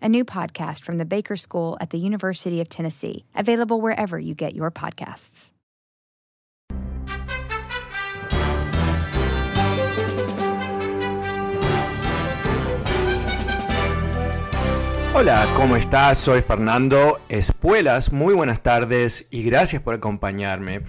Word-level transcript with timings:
a 0.00 0.08
new 0.08 0.24
podcast 0.24 0.84
from 0.84 0.98
the 0.98 1.04
Baker 1.04 1.36
School 1.36 1.76
at 1.80 1.90
the 1.90 1.98
University 1.98 2.60
of 2.60 2.68
Tennessee, 2.68 3.24
available 3.34 3.80
wherever 3.80 4.18
you 4.18 4.34
get 4.34 4.54
your 4.54 4.70
podcasts. 4.70 5.52
Hola, 15.14 15.52
¿cómo 15.56 15.74
estás? 15.74 16.18
Soy 16.18 16.42
Fernando 16.42 17.18
Espuelas. 17.28 18.12
Muy 18.12 18.34
buenas 18.34 18.62
tardes 18.62 19.26
y 19.32 19.42
gracias 19.42 19.82
por 19.82 19.96
acompañarme. 19.96 20.82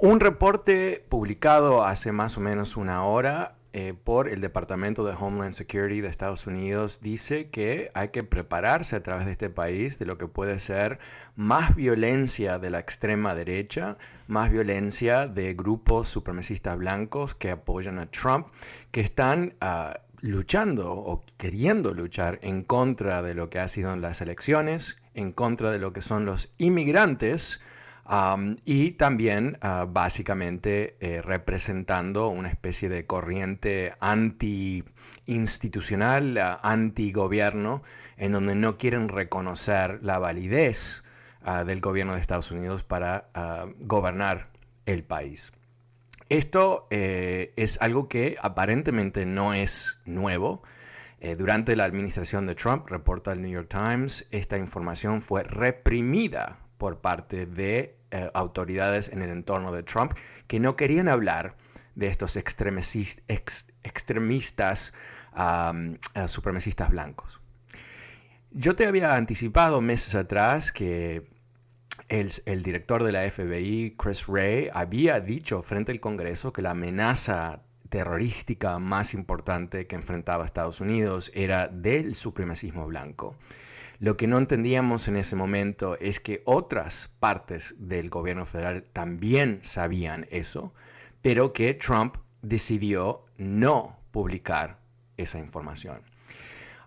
Un 0.00 0.20
reporte 0.20 1.04
publicado 1.08 1.84
hace 1.84 2.12
más 2.12 2.36
o 2.36 2.40
menos 2.40 2.76
una 2.76 3.04
hora 3.04 3.56
eh, 3.74 3.94
por 4.04 4.28
el 4.28 4.42
Departamento 4.42 5.02
de 5.02 5.14
Homeland 5.18 5.54
Security 5.54 6.02
de 6.02 6.08
Estados 6.08 6.46
Unidos 6.46 7.00
dice 7.00 7.48
que 7.48 7.90
hay 7.94 8.08
que 8.08 8.22
prepararse 8.22 8.96
a 8.96 9.02
través 9.02 9.24
de 9.24 9.32
este 9.32 9.48
país 9.48 9.98
de 9.98 10.04
lo 10.04 10.18
que 10.18 10.26
puede 10.26 10.58
ser 10.58 10.98
más 11.36 11.74
violencia 11.74 12.58
de 12.58 12.68
la 12.68 12.80
extrema 12.80 13.34
derecha, 13.34 13.96
más 14.26 14.50
violencia 14.50 15.26
de 15.26 15.54
grupos 15.54 16.08
supremacistas 16.08 16.76
blancos 16.76 17.34
que 17.34 17.50
apoyan 17.50 17.98
a 17.98 18.10
Trump, 18.10 18.48
que 18.90 19.00
están 19.00 19.54
ah, 19.62 20.00
luchando 20.20 20.92
o 20.92 21.24
queriendo 21.38 21.94
luchar 21.94 22.40
en 22.42 22.64
contra 22.64 23.22
de 23.22 23.34
lo 23.34 23.48
que 23.48 23.58
ha 23.58 23.68
sido 23.68 23.94
en 23.94 24.02
las 24.02 24.20
elecciones, 24.20 24.98
en 25.14 25.32
contra 25.32 25.70
de 25.70 25.78
lo 25.78 25.94
que 25.94 26.02
son 26.02 26.26
los 26.26 26.52
inmigrantes 26.58 27.62
y 28.64 28.92
también 28.92 29.58
ah, 29.60 29.86
básicamente 29.88 30.96
eh, 31.00 31.20
representando 31.22 32.28
una 32.28 32.48
especie 32.48 32.88
de 32.88 33.06
corriente 33.06 33.94
anti-institucional, 34.00 36.36
uh, 36.36 36.58
anti-gobierno, 36.66 37.82
en 38.16 38.32
donde 38.32 38.54
no 38.54 38.76
quieren 38.76 39.08
reconocer 39.08 40.00
la 40.02 40.18
validez 40.18 41.04
ah, 41.42 41.64
del 41.64 41.80
gobierno 41.80 42.14
de 42.14 42.20
Estados 42.20 42.50
Unidos 42.50 42.84
para 42.84 43.28
gobernar 43.80 44.48
el 44.86 45.04
país. 45.04 45.52
Esto 46.32 46.86
eh, 46.88 47.52
es 47.56 47.78
algo 47.82 48.08
que 48.08 48.38
aparentemente 48.40 49.26
no 49.26 49.52
es 49.52 50.00
nuevo. 50.06 50.62
Eh, 51.20 51.36
durante 51.36 51.76
la 51.76 51.84
administración 51.84 52.46
de 52.46 52.54
Trump, 52.54 52.88
reporta 52.88 53.32
el 53.32 53.42
New 53.42 53.50
York 53.50 53.68
Times, 53.68 54.26
esta 54.30 54.56
información 54.56 55.20
fue 55.20 55.42
reprimida 55.42 56.56
por 56.78 57.02
parte 57.02 57.44
de 57.44 57.98
eh, 58.12 58.30
autoridades 58.34 59.08
en 59.08 59.22
el 59.22 59.30
entorno 59.30 59.72
de 59.72 59.82
Trump 59.82 60.12
que 60.46 60.60
no 60.60 60.76
querían 60.76 61.08
hablar 61.08 61.56
de 61.94 62.06
estos 62.06 62.36
extremistas 62.36 63.24
eh, 65.34 66.28
supremacistas 66.28 66.90
blancos. 66.90 67.40
Yo 68.50 68.76
te 68.76 68.86
había 68.86 69.14
anticipado 69.14 69.80
meses 69.80 70.14
atrás 70.14 70.72
que 70.72 71.26
el, 72.08 72.62
director 72.62 73.02
de 73.02 73.12
la 73.12 73.30
FBI, 73.30 73.94
Chris 73.96 74.26
Wray, 74.28 74.68
había 74.72 75.20
dicho 75.20 75.62
frente 75.62 75.92
al 75.92 76.00
Congreso 76.00 76.52
que 76.52 76.60
la 76.60 76.72
amenaza 76.72 77.62
terrorística 77.88 78.78
más 78.78 79.14
importante 79.14 79.86
que 79.86 79.96
enfrentaba 79.96 80.44
Estados 80.44 80.80
Unidos 80.80 81.30
era 81.34 81.68
del 81.68 82.14
supremacismo 82.14 82.86
blanco. 82.86 83.36
Lo 84.02 84.16
que 84.16 84.26
no 84.26 84.38
entendíamos 84.38 85.06
en 85.06 85.14
ese 85.14 85.36
momento 85.36 85.96
es 86.00 86.18
que 86.18 86.42
otras 86.44 87.14
partes 87.20 87.76
del 87.78 88.10
gobierno 88.10 88.44
federal 88.44 88.82
también 88.92 89.60
sabían 89.62 90.26
eso, 90.32 90.74
pero 91.22 91.52
que 91.52 91.72
Trump 91.74 92.16
decidió 92.42 93.24
no 93.38 93.96
publicar 94.10 94.80
esa 95.16 95.38
información. 95.38 96.02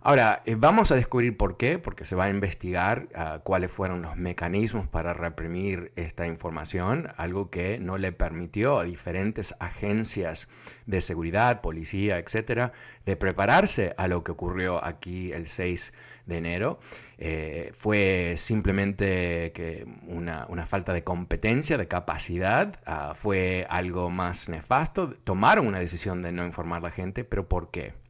Ahora, 0.08 0.44
eh, 0.46 0.54
vamos 0.54 0.92
a 0.92 0.96
descubrir 0.96 1.36
por 1.36 1.58
qué, 1.58 1.80
porque 1.80 2.06
se 2.06 2.16
va 2.16 2.26
a 2.26 2.30
investigar 2.30 3.08
ah, 3.16 3.40
cuáles 3.44 3.72
fueron 3.72 4.04
los 4.04 4.16
mecanismos 4.18 4.88
para 4.88 5.16
reprimir 5.16 5.92
esta 5.96 6.28
información, 6.28 7.08
algo 7.18 7.50
que 7.50 7.80
no 7.80 7.98
le 7.98 8.12
permitió 8.12 8.78
a 8.78 8.84
diferentes 8.84 9.56
agencias 9.60 10.48
de 10.86 11.02
seguridad, 11.02 11.62
policía, 11.62 12.20
etcétera, 12.20 12.72
de 13.08 13.16
prepararse 13.18 13.96
a 13.98 14.08
lo 14.08 14.24
que 14.24 14.32
ocurrió 14.32 14.86
aquí 14.86 15.32
el 15.32 15.48
6 15.48 15.92
de 16.28 16.38
enero. 16.38 16.78
Eh, 17.18 17.72
fue 17.74 18.36
simplemente 18.38 19.86
una, 20.06 20.66
falta 20.68 20.94
de 20.94 21.04
competencia, 21.04 21.80
de 21.80 21.88
capacidad, 21.88 22.80
ah, 22.86 23.14
fue 23.16 23.66
algo 23.72 24.12
más 24.12 24.50
nefasto. 24.50 25.16
Tomaron 25.24 25.66
una 25.66 25.80
decisión 25.80 26.22
de 26.22 26.32
no 26.32 26.46
informar 26.46 26.78
a 26.78 26.90
la 26.90 26.92
gente, 26.92 27.24
pero 27.24 27.48
¿por 27.48 27.72
qué? 27.72 28.05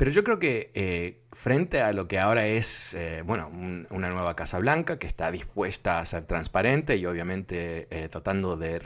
Pero 0.00 0.12
yo 0.12 0.24
creo 0.24 0.38
que 0.38 0.70
eh, 0.72 1.20
frente 1.30 1.82
a 1.82 1.92
lo 1.92 2.08
que 2.08 2.18
ahora 2.18 2.46
es, 2.46 2.94
eh, 2.94 3.22
bueno, 3.22 3.50
una 3.90 4.08
nueva 4.08 4.34
Casa 4.34 4.58
Blanca 4.58 4.98
que 4.98 5.06
está 5.06 5.30
dispuesta 5.30 5.98
a 5.98 6.06
ser 6.06 6.24
transparente 6.24 6.96
y 6.96 7.04
obviamente 7.04 7.86
eh, 7.90 8.08
tratando 8.08 8.56
de 8.56 8.78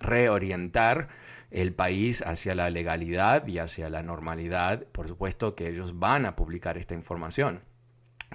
reorientar 0.00 1.10
el 1.52 1.72
país 1.74 2.24
hacia 2.26 2.56
la 2.56 2.70
legalidad 2.70 3.46
y 3.46 3.60
hacia 3.60 3.88
la 3.88 4.02
normalidad, 4.02 4.82
por 4.90 5.06
supuesto 5.06 5.54
que 5.54 5.68
ellos 5.68 6.00
van 6.00 6.26
a 6.26 6.34
publicar 6.34 6.76
esta 6.76 6.94
información. 6.94 7.60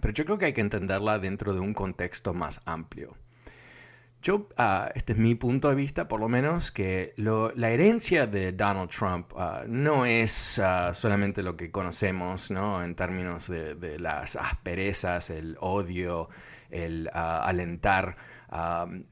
Pero 0.02 0.14
yo 0.14 0.24
creo 0.24 0.38
que 0.38 0.46
hay 0.46 0.54
que 0.54 0.62
entenderla 0.62 1.20
dentro 1.20 1.54
de 1.54 1.60
un 1.60 1.74
contexto 1.74 2.34
más 2.34 2.62
amplio. 2.64 3.18
Yo, 4.26 4.50
ah, 4.58 4.90
este 4.96 5.14
es 5.14 5.20
mi 5.20 5.36
punto 5.36 5.70
de 5.70 5.76
vista, 5.76 6.08
por 6.08 6.20
lo 6.20 6.28
menos, 6.28 6.72
que 6.72 7.14
la 7.16 7.70
herencia 7.70 8.26
de 8.26 8.54
Donald 8.54 8.90
Trump 8.90 9.32
ah, 9.38 9.66
no 9.68 10.08
es 10.08 10.58
ah, 10.58 10.96
solamente 10.96 11.44
lo 11.44 11.56
que 11.56 11.70
conocemos, 11.70 12.50
¿no? 12.50 12.84
En 12.84 12.96
términos 12.96 13.48
de, 13.48 14.00
las 14.00 14.36
asperezas, 14.36 15.30
el 15.30 15.58
odio, 15.60 16.30
el 16.72 17.08
alentar 17.14 18.18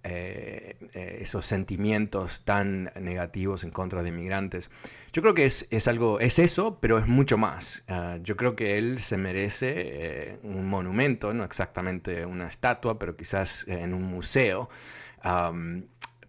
eh, 0.03 0.77
eh, 0.93 1.17
esos 1.21 1.45
sentimientos 1.45 2.43
tan 2.43 2.91
negativos 2.99 3.63
en 3.63 3.69
contra 3.69 4.01
de 4.01 4.09
inmigrantes. 4.09 4.71
Yo 5.11 5.21
creo 5.21 5.35
que 5.35 5.45
es, 5.45 5.67
es 5.69 5.87
algo, 5.87 6.19
es 6.21 6.39
eso, 6.39 6.79
pero 6.79 6.97
es 6.97 7.05
mucho 7.05 7.37
más. 7.37 7.85
yo 8.23 8.35
creo 8.35 8.55
que 8.55 8.79
él 8.79 8.99
se 8.99 9.17
merece 9.17 9.73
eh, 9.75 10.39
un 10.41 10.67
monumento, 10.67 11.35
no 11.35 11.43
exactamente 11.43 12.25
una 12.25 12.47
estatua, 12.47 12.97
pero 12.97 13.15
quizás 13.15 13.67
en 13.67 13.93
un 13.93 14.03
museo 14.03 14.69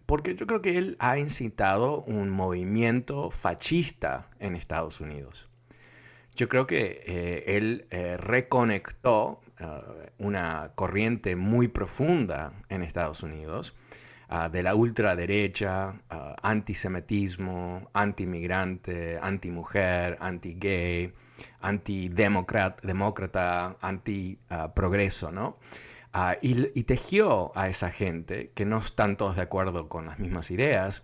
porque 0.05 0.35
yo 0.35 0.47
creo 0.47 0.61
que 0.61 0.77
él 0.77 0.95
ha 0.99 1.17
incitado 1.17 2.01
un 2.01 2.29
movimiento 2.29 3.31
fascista 3.31 4.29
en 4.39 4.55
Estados 4.55 5.01
Unidos. 5.01 5.49
Yo 6.35 6.47
creo 6.49 6.67
que 6.67 7.01
eh, 7.05 7.55
él 7.55 7.87
eh, 7.91 8.17
reconectó 8.17 9.39
uh, 9.61 9.65
una 10.17 10.71
corriente 10.75 11.37
muy 11.37 11.69
profunda 11.69 12.51
en 12.67 12.83
Estados 12.83 13.23
Unidos 13.23 13.73
uh, 14.29 14.49
de 14.49 14.61
la 14.61 14.75
ultraderecha, 14.75 15.95
uh, 16.11 16.33
antisemitismo, 16.41 17.89
anti-inmigrante, 17.93 19.17
anti-mujer, 19.21 20.17
anti-gay, 20.19 21.13
anti-demócrata, 21.61 23.77
anti-progreso, 23.79 25.31
¿no? 25.31 25.57
Ah, 26.17 26.37
y, 26.41 26.83
tejió 26.83 27.51
a 27.55 27.67
esa 27.67 27.91
gente 27.91 28.49
que 28.55 28.63
no 28.63 28.77
están 28.77 29.17
todos 29.17 29.35
de 29.35 29.41
acuerdo 29.41 29.89
con 29.89 30.05
las 30.05 30.17
mismas 30.17 30.49
ideas, 30.49 31.03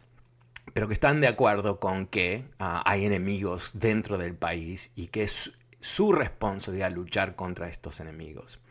pero 0.74 0.88
que 0.88 0.94
están 0.94 1.20
de 1.20 1.28
acuerdo 1.28 1.82
con 1.82 2.08
que 2.08 2.46
ah, 2.60 2.82
hay 2.86 3.06
enemigos 3.06 3.72
dentro 3.74 4.18
del 4.18 4.36
país 4.36 4.94
y 4.96 5.08
que 5.08 5.24
es 5.24 5.52
su 5.82 6.14
responsabilidad 6.14 6.94
luchar 6.94 7.36
contra 7.36 7.68
estos 7.68 8.00
enemigos. 8.00 8.62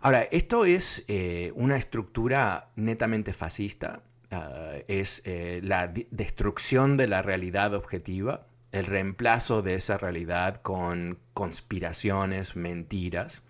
Ahora, 0.00 0.28
esto 0.30 0.64
es 0.64 1.04
eh, 1.08 1.50
una 1.56 1.76
estructura 1.76 2.68
netamente 2.76 3.32
fascista, 3.32 4.02
ah, 4.30 4.74
es 4.86 5.22
eh, 5.24 5.58
la 5.64 5.92
destrucción 6.12 6.96
de 6.96 7.08
la 7.08 7.20
realidad 7.20 7.74
objetiva, 7.74 8.46
el 8.70 8.86
reemplazo 8.86 9.62
de 9.62 9.74
esa 9.74 9.98
realidad 9.98 10.62
con 10.62 11.18
conspiraciones, 11.34 12.54
mentiras, 12.54 13.42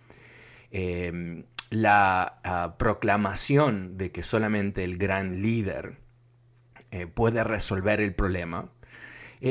em, 0.71 1.45
la 1.71 2.41
ah, 2.45 2.77
proclamación 2.79 3.97
de 3.99 4.11
que 4.13 4.23
solamente 4.23 4.85
el 4.85 4.99
gran 4.99 5.43
líder 5.43 5.99
eh, 6.91 7.07
puede 7.07 7.45
resolver 7.45 8.01
el 8.01 8.15
problema. 8.15 8.71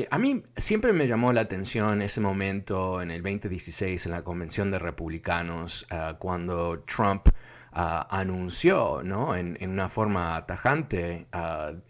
a 0.10 0.18
mí 0.18 0.44
siempre 0.58 0.94
me 0.94 1.08
llamó 1.08 1.32
la 1.34 1.42
atención 1.42 2.02
ese 2.02 2.20
momento 2.20 3.02
en 3.02 3.12
el 3.12 3.22
2016 3.22 4.06
en 4.06 4.12
la 4.12 4.24
Convención 4.24 4.72
de 4.72 4.80
Republicanos, 4.80 5.86
ah, 5.92 6.16
cuando 6.20 6.80
Trump 6.82 7.30
anunció 7.78 9.02
¿no? 9.04 9.36
en, 9.36 9.58
una 9.62 9.88
forma 9.88 10.44
tajante, 10.48 11.28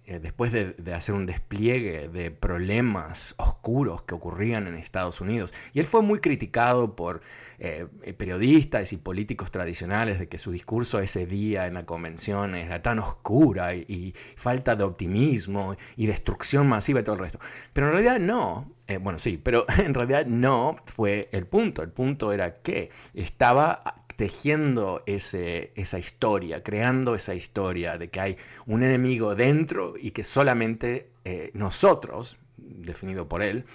eh, 0.05 0.19
después 0.19 0.51
de, 0.51 0.75
hacer 0.93 1.15
un 1.15 1.25
despliegue 1.25 2.09
de 2.09 2.29
problemas 2.29 3.35
oscuros 3.37 4.01
que 4.03 4.13
ocurrían 4.13 4.67
en 4.67 4.75
Estados 4.75 5.21
Unidos. 5.21 5.53
Y 5.73 5.79
él 5.79 5.85
fue 5.85 6.01
muy 6.01 6.19
criticado 6.19 6.95
por 6.95 7.21
eh, 7.59 7.87
periodistas 8.17 8.91
y 8.91 8.97
políticos 8.97 9.49
tradicionales 9.49 10.19
de 10.19 10.27
que 10.27 10.37
su 10.37 10.51
discurso 10.51 10.99
ese 10.99 11.25
día 11.25 11.67
en 11.67 11.75
la 11.75 11.85
convención 11.85 12.55
era 12.55 12.81
tan 12.81 12.99
oscura 12.99 13.73
y, 13.73 14.13
falta 14.35 14.75
de 14.75 14.83
optimismo 14.83 15.77
y 15.95 16.07
destrucción 16.07 16.67
masiva 16.67 16.99
y 16.99 17.03
todo 17.03 17.15
el 17.15 17.21
resto. 17.21 17.39
Pero 17.71 17.87
en 17.87 17.93
realidad 17.93 18.19
no. 18.19 18.69
Eh, 18.87 18.97
bueno, 18.97 19.19
sí, 19.19 19.39
pero 19.41 19.65
en 19.77 19.93
realidad 19.93 20.25
no 20.25 20.75
fue 20.85 21.29
el 21.31 21.45
punto. 21.45 21.81
El 21.81 21.91
punto 21.91 22.33
era 22.33 22.57
que 22.61 22.89
estaba 23.13 24.03
tejiendo 24.17 25.03
esa 25.05 25.99
historia, 25.99 26.63
creando 26.63 27.15
esa 27.15 27.35
historia 27.35 27.97
de 27.97 28.09
que 28.09 28.19
hay 28.19 28.37
un 28.65 28.81
enemigo 28.83 29.35
dentro 29.35 29.93
y 29.95 30.11
que 30.11 30.23
solamente 30.23 31.11
eh, 31.23 31.51
nosotros, 31.53 32.35
definido 32.57 33.27
por 33.27 33.43
él, 33.43 33.65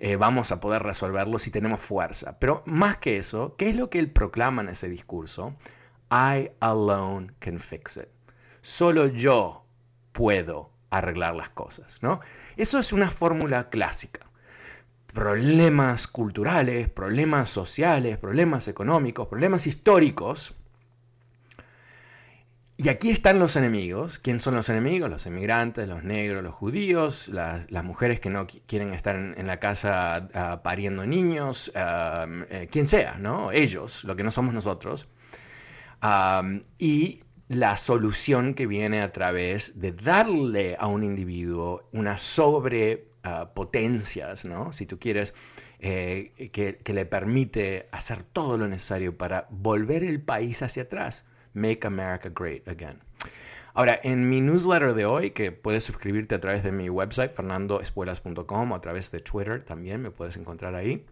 eh, 0.00 0.16
vamos 0.16 0.50
a 0.50 0.60
poder 0.60 0.82
resolverlo 0.82 1.38
si 1.38 1.52
tenemos 1.52 1.80
fuerza. 1.80 2.36
Pero 2.40 2.64
más 2.66 2.96
que 2.96 3.16
eso, 3.16 3.54
¿qué 3.56 3.70
es 3.70 3.76
lo 3.76 3.90
que 3.90 4.00
él 4.00 4.10
proclama 4.10 4.62
en 4.62 4.70
ese 4.70 4.88
discurso? 4.88 5.54
I 6.10 6.50
alone 6.58 7.30
can 7.38 7.60
fix 7.60 7.96
it. 7.96 8.08
Solo 8.60 9.06
yo 9.06 9.64
puedo 10.10 10.70
arreglar 10.90 11.36
las 11.36 11.50
cosas, 11.50 12.02
¿no? 12.02 12.20
Eso 12.56 12.80
es 12.80 12.92
una 12.92 13.08
fórmula 13.08 13.70
clásica 13.70 14.31
problemas 15.12 16.06
culturales, 16.06 16.88
problemas 16.88 17.50
sociales, 17.50 18.16
problemas 18.18 18.68
económicos, 18.68 19.28
problemas 19.28 19.66
históricos. 19.66 20.54
Y 22.78 22.88
aquí 22.88 23.10
están 23.10 23.38
los 23.38 23.54
enemigos. 23.56 24.18
¿Quién 24.18 24.40
son 24.40 24.54
los 24.54 24.68
enemigos? 24.68 25.10
Los 25.10 25.26
emigrantes, 25.26 25.88
los 25.88 26.02
negros, 26.02 26.42
los 26.42 26.54
judíos, 26.54 27.28
las, 27.28 27.68
mujeres 27.84 28.18
que 28.20 28.30
no 28.30 28.46
quieren 28.66 28.94
estar 28.94 29.14
en, 29.14 29.46
la 29.46 29.60
casa 29.60 30.28
ah, 30.34 30.60
pariendo 30.64 31.06
niños, 31.06 31.70
eh, 31.74 32.68
quien 32.72 32.86
sea, 32.86 33.18
¿no? 33.18 33.52
Ellos, 33.52 34.04
lo 34.04 34.16
que 34.16 34.24
no 34.24 34.30
somos 34.30 34.54
nosotros. 34.54 35.06
y 36.78 37.20
la 37.48 37.76
solución 37.76 38.54
que 38.54 38.66
viene 38.66 39.02
a 39.02 39.12
través 39.12 39.78
de 39.78 39.92
darle 39.92 40.74
a 40.78 40.86
un 40.86 41.02
individuo 41.04 41.86
una 41.92 42.16
sobre 42.16 43.11
potencias, 43.54 44.44
¿no? 44.44 44.72
Si 44.72 44.86
tú 44.86 44.98
quieres, 44.98 45.34
eh, 45.78 46.50
que, 46.52 46.92
le 46.92 47.06
permite 47.06 47.88
hacer 47.92 48.22
todo 48.22 48.56
lo 48.56 48.68
necesario 48.68 49.16
para 49.16 49.46
volver 49.50 50.04
el 50.04 50.20
país 50.20 50.62
hacia 50.62 50.84
atrás. 50.84 51.26
Make 51.54 51.86
America 51.86 52.30
Great 52.34 52.66
Again. 52.68 52.98
Ahora, 53.74 53.98
en 54.02 54.28
mi 54.28 54.40
newsletter 54.40 54.94
de 54.94 55.06
hoy, 55.06 55.30
que 55.30 55.50
puedes 55.50 55.84
suscribirte 55.84 56.34
a 56.34 56.40
través 56.40 56.62
de 56.62 56.72
mi 56.72 56.88
website, 56.88 57.32
fernandoespuelas.com, 57.32 58.72
o 58.72 58.74
a 58.74 58.80
través 58.80 59.10
de 59.10 59.20
Twitter 59.20 59.64
también 59.64 60.02
me 60.02 60.10
puedes 60.10 60.36
encontrar 60.36 60.74
ahí. 60.74 61.04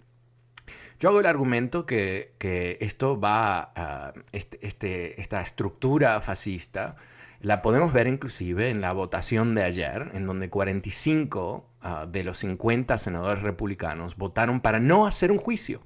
Yo 0.99 1.09
hago 1.09 1.21
el 1.21 1.27
argumento 1.27 1.87
que, 1.87 2.35
esto 2.81 3.19
va 3.19 3.73
a, 3.75 4.13
este, 4.33 4.59
este, 4.67 5.21
esta 5.21 5.41
estructura 5.41 6.21
fascista 6.21 6.97
la 7.41 7.63
podemos 7.63 7.93
ver 7.93 8.07
inclusive 8.07 8.69
en 8.69 8.81
la 8.81 8.93
votación 8.93 9.55
de 9.55 9.63
ayer, 9.63 10.11
en 10.13 10.27
donde 10.27 10.51
45 10.51 11.67
ah, 11.81 12.07
de 12.07 12.23
los 12.23 12.39
50 12.39 12.99
senadores 12.99 13.43
republicanos 13.43 14.17
votaron 14.17 14.61
para 14.61 14.79
no 14.79 15.07
hacer 15.07 15.33
un 15.33 15.39
juicio. 15.39 15.83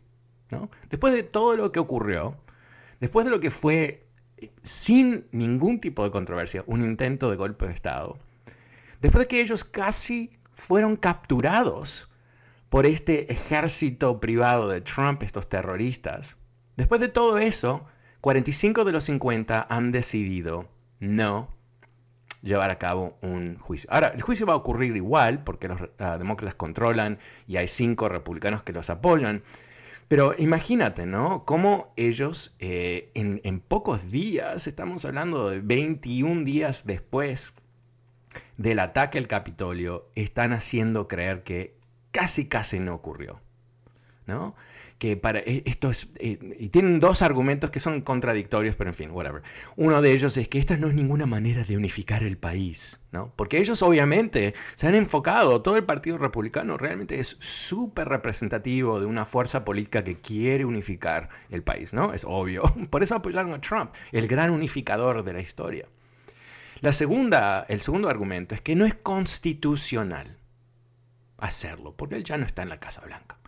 Después 0.89 1.13
de 1.13 1.25
todo 1.25 1.57
lo 1.57 1.73
que 1.73 1.81
ocurrió, 1.81 2.37
después 3.01 3.25
de 3.25 3.31
lo 3.31 3.41
que 3.41 3.51
fue, 3.51 4.07
sin 4.63 5.27
ningún 5.33 5.81
tipo 5.81 6.05
de 6.05 6.13
controversia, 6.13 6.63
un 6.67 6.85
intento 6.85 7.29
de 7.29 7.37
golpe 7.37 7.67
de 7.67 7.73
Estado, 7.73 8.19
después 9.01 9.25
de 9.25 9.29
que 9.29 9.41
ellos 9.41 9.65
casi 9.65 10.31
fueron 10.53 10.97
capturados 10.97 12.09
por 12.69 12.87
este 12.87 13.33
ejército 13.33 14.21
privado 14.21 14.69
de 14.69 14.81
Trump, 14.81 15.23
estos 15.25 15.49
terroristas, 15.49 16.37
después 16.77 17.01
de 17.01 17.09
todo 17.09 17.39
eso, 17.39 17.85
45 18.21 18.85
de 18.85 18.93
los 18.93 19.05
50 19.05 19.67
han 19.69 19.91
decidido 19.91 20.69
no 21.05 21.49
llevar 22.43 22.71
a 22.71 22.79
cabo 22.79 23.17
un 23.23 23.59
juicio. 23.59 23.89
Ahora, 23.91 24.09
el 24.09 24.23
juicio 24.23 24.47
va 24.47 24.53
a 24.53 24.57
ocurrir 24.57 24.97
igual 24.97 25.43
porque 25.43 25.69
los 25.69 25.81
ah, 25.99 26.19
demócratas 26.19 26.55
controlan 26.55 27.19
y 27.47 27.57
hay 27.57 27.67
cinco 27.67 28.09
republicanos 28.09 28.63
que 28.63 28.73
los 28.73 28.91
apoyan. 28.91 29.43
Pero 30.09 30.35
imagínate, 30.37 31.07
¿no? 31.07 31.45
Cómo 31.47 31.93
ellos 31.97 32.55
eh, 32.59 33.11
en, 33.15 33.41
en, 33.45 33.61
pocos 33.61 34.11
días, 34.11 34.67
estamos 34.67 35.05
hablando 35.07 35.49
de 35.49 35.61
21 35.61 36.45
días 36.45 36.87
después 36.87 37.55
del 38.59 38.79
ataque 38.81 39.19
al 39.19 39.27
Capitolio, 39.27 40.07
están 40.15 40.53
haciendo 40.53 41.09
creer 41.09 41.43
que 41.43 41.75
casi, 42.13 42.47
casi 42.47 42.79
no 42.79 42.95
ocurrió, 42.95 43.41
¿no? 44.27 44.55
que 44.99 45.17
para 45.17 45.41
e, 45.41 45.63
esto 45.67 45.91
es, 45.91 46.09
eh, 46.17 46.39
y 46.59 46.69
tienen 46.69 47.01
dos 47.01 47.23
argumentos 47.23 47.71
que 47.71 47.81
son 47.81 48.01
contradictorios, 48.01 48.77
pero 48.77 48.91
en 48.91 48.95
fin, 48.95 49.11
whatever. 49.11 49.43
Uno 49.77 50.01
de 50.01 50.13
ellos 50.13 50.37
es 50.37 50.49
que 50.49 50.59
esta 50.59 50.77
no 50.77 50.89
es 50.89 50.95
ninguna 50.95 51.27
manera 51.27 51.65
de 51.65 51.77
unificar 51.77 52.23
el 52.23 52.39
país, 52.39 53.01
¿no? 53.13 53.33
Porque 53.37 53.59
ellos 53.59 53.83
obviamente 53.83 54.55
se 54.75 54.87
han 54.87 54.95
enfocado, 54.95 55.63
todo 55.63 55.77
el 55.77 55.85
Partido 55.85 56.19
Republicano 56.19 56.77
realmente 56.77 57.19
es 57.19 57.37
súper 57.41 58.09
representativo 58.09 59.01
de 59.01 59.07
una 59.07 59.25
fuerza 59.25 59.65
política 59.65 60.05
que 60.05 60.21
quiere 60.21 60.65
unificar 60.65 61.29
el 61.51 61.63
país, 61.63 61.93
¿no? 61.93 62.15
Es 62.15 62.25
obvio. 62.25 62.63
Por 62.91 63.03
eso 63.03 63.17
apoyaron 63.17 63.53
a 63.53 63.61
Trump, 63.61 63.93
el 64.13 64.29
gran 64.29 64.51
unificador 64.51 65.25
de 65.25 65.33
la 65.33 65.41
historia. 65.41 65.87
La 66.81 66.93
segunda, 66.93 67.65
el 67.69 67.81
segundo 67.81 68.09
argumento 68.09 68.55
es 68.55 68.61
que 68.61 68.77
no 68.77 68.85
es 68.85 68.95
constitucional 68.95 70.39
hacerlo, 71.39 71.95
porque 71.97 72.17
él 72.17 72.25
ya 72.25 72.39
no 72.39 72.47
está 72.47 72.63
en 72.63 72.69
la 72.69 72.81
Casa 72.81 73.01
Blanca. 73.03 73.39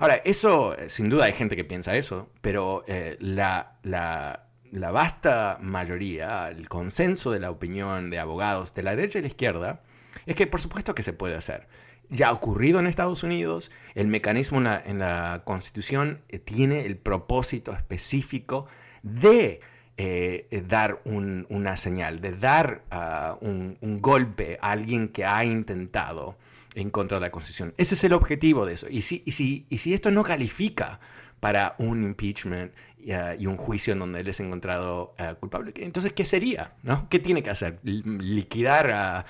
Ahora, 0.00 0.22
eso, 0.24 0.74
eh, 0.78 0.88
sin 0.88 1.10
duda 1.10 1.26
hay 1.26 1.34
gente 1.34 1.56
que 1.56 1.64
piensa 1.64 1.94
eso, 1.94 2.30
pero 2.40 2.84
eh, 2.86 3.18
la, 3.20 3.76
la, 3.82 4.90
vasta 4.90 5.58
mayoría, 5.60 6.48
el 6.48 6.70
consenso 6.70 7.30
de 7.32 7.38
la 7.38 7.50
opinión 7.50 8.08
de 8.08 8.18
abogados 8.18 8.72
de 8.72 8.82
la 8.82 8.96
derecha 8.96 9.18
y 9.18 9.22
la 9.22 9.28
izquierda, 9.28 9.82
es 10.24 10.36
que 10.36 10.46
por 10.46 10.62
supuesto 10.62 10.94
que 10.94 11.02
se 11.02 11.12
puede 11.12 11.34
hacer. 11.34 11.68
Ya 12.08 12.28
ha 12.28 12.32
ocurrido 12.32 12.80
en 12.80 12.86
Estados 12.86 13.22
Unidos, 13.22 13.70
el 13.94 14.06
mecanismo 14.06 14.58
en 14.58 14.98
la, 14.98 15.42
Constitución 15.44 16.22
eh, 16.30 16.38
tiene 16.38 16.86
el 16.86 16.96
propósito 16.96 17.74
específico 17.74 18.66
de 19.02 19.60
dar 20.66 21.02
una 21.04 21.76
señal, 21.76 22.22
de 22.22 22.32
dar 22.32 22.80
ah, 22.90 23.36
un, 23.42 23.76
un, 23.82 24.00
golpe 24.00 24.58
a 24.62 24.70
alguien 24.70 25.08
que 25.08 25.26
ha 25.26 25.44
intentado 25.44 26.38
en 26.74 26.90
contra 26.90 27.18
de 27.18 27.22
la 27.22 27.30
Constitución. 27.30 27.74
Ese 27.76 27.94
es 27.94 28.04
el 28.04 28.12
objetivo 28.12 28.66
de 28.66 28.74
eso. 28.74 28.86
Y 28.88 29.02
si, 29.02 29.22
y 29.24 29.32
si, 29.32 29.66
y 29.68 29.78
si 29.78 29.94
esto 29.94 30.10
no 30.10 30.22
califica 30.22 31.00
para 31.40 31.74
un 31.78 32.04
impeachment 32.04 32.72
uh, 32.98 33.34
y 33.38 33.46
un 33.46 33.56
juicio 33.56 33.94
en 33.94 33.98
donde 33.98 34.20
él 34.20 34.28
es 34.28 34.40
encontrado 34.40 35.14
uh, 35.18 35.34
culpable, 35.36 35.72
entonces, 35.76 36.12
¿qué 36.12 36.24
sería? 36.24 36.74
¿no? 36.82 37.08
¿Qué 37.08 37.18
tiene 37.18 37.42
que 37.42 37.50
hacer? 37.50 37.80
¿Liquidar 37.82 38.90
a, 38.90 39.24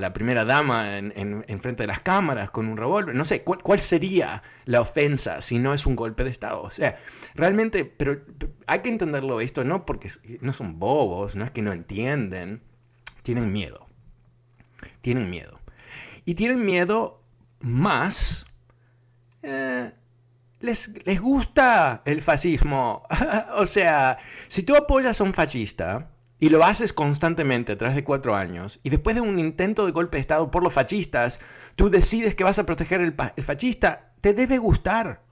la 0.00 0.12
primera 0.12 0.44
dama 0.44 0.98
en, 0.98 1.12
en, 1.14 1.60
frente 1.60 1.82
de 1.82 1.86
las 1.86 2.00
cámaras 2.00 2.50
con 2.50 2.66
un 2.66 2.76
revólver? 2.76 3.14
No 3.14 3.24
sé, 3.24 3.42
¿cuál, 3.42 3.62
¿cuál, 3.62 3.78
sería 3.78 4.42
la 4.64 4.80
ofensa 4.80 5.40
si 5.42 5.58
no 5.58 5.72
es 5.74 5.86
un 5.86 5.96
golpe 5.96 6.24
de 6.24 6.30
Estado? 6.30 6.62
O 6.62 6.70
sea, 6.70 6.98
realmente, 7.34 7.84
pero 7.84 8.20
hay 8.66 8.80
que 8.80 8.88
entenderlo 8.88 9.40
esto, 9.40 9.64
no 9.64 9.86
porque 9.86 10.10
no 10.40 10.52
son 10.52 10.78
bobos, 10.78 11.36
no 11.36 11.44
es 11.44 11.50
que 11.50 11.62
no 11.62 11.72
entienden, 11.72 12.62
tienen 13.22 13.52
miedo. 13.52 13.86
Tienen 15.00 15.30
miedo 15.30 15.58
y 16.28 16.34
tienen 16.34 16.62
miedo 16.62 17.22
más. 17.60 18.44
Eh, 19.42 19.90
les, 20.60 20.90
les, 21.06 21.20
gusta 21.22 22.02
el 22.04 22.20
fascismo. 22.20 23.04
o 23.56 23.64
sea, 23.64 24.18
si 24.48 24.62
tú 24.62 24.76
apoyas 24.76 25.22
a 25.22 25.24
un 25.24 25.32
fascista 25.32 26.10
y 26.38 26.50
lo 26.50 26.62
haces 26.64 26.92
constantemente 26.92 27.72
a 27.72 27.78
través 27.78 27.96
de 27.96 28.04
cuatro 28.04 28.36
años, 28.36 28.78
y 28.82 28.90
después 28.90 29.16
de 29.16 29.22
un 29.22 29.38
intento 29.38 29.86
de 29.86 29.92
golpe 29.92 30.18
de 30.18 30.20
Estado 30.20 30.50
por 30.50 30.62
los 30.62 30.74
fascistas, 30.74 31.40
tú 31.76 31.88
decides 31.88 32.34
que 32.34 32.44
vas 32.44 32.58
a 32.58 32.66
proteger 32.66 33.00
el, 33.00 33.14
el 33.36 33.44
fascista, 33.44 34.12
te 34.20 34.34
debe 34.34 34.58
gustar, 34.58 35.22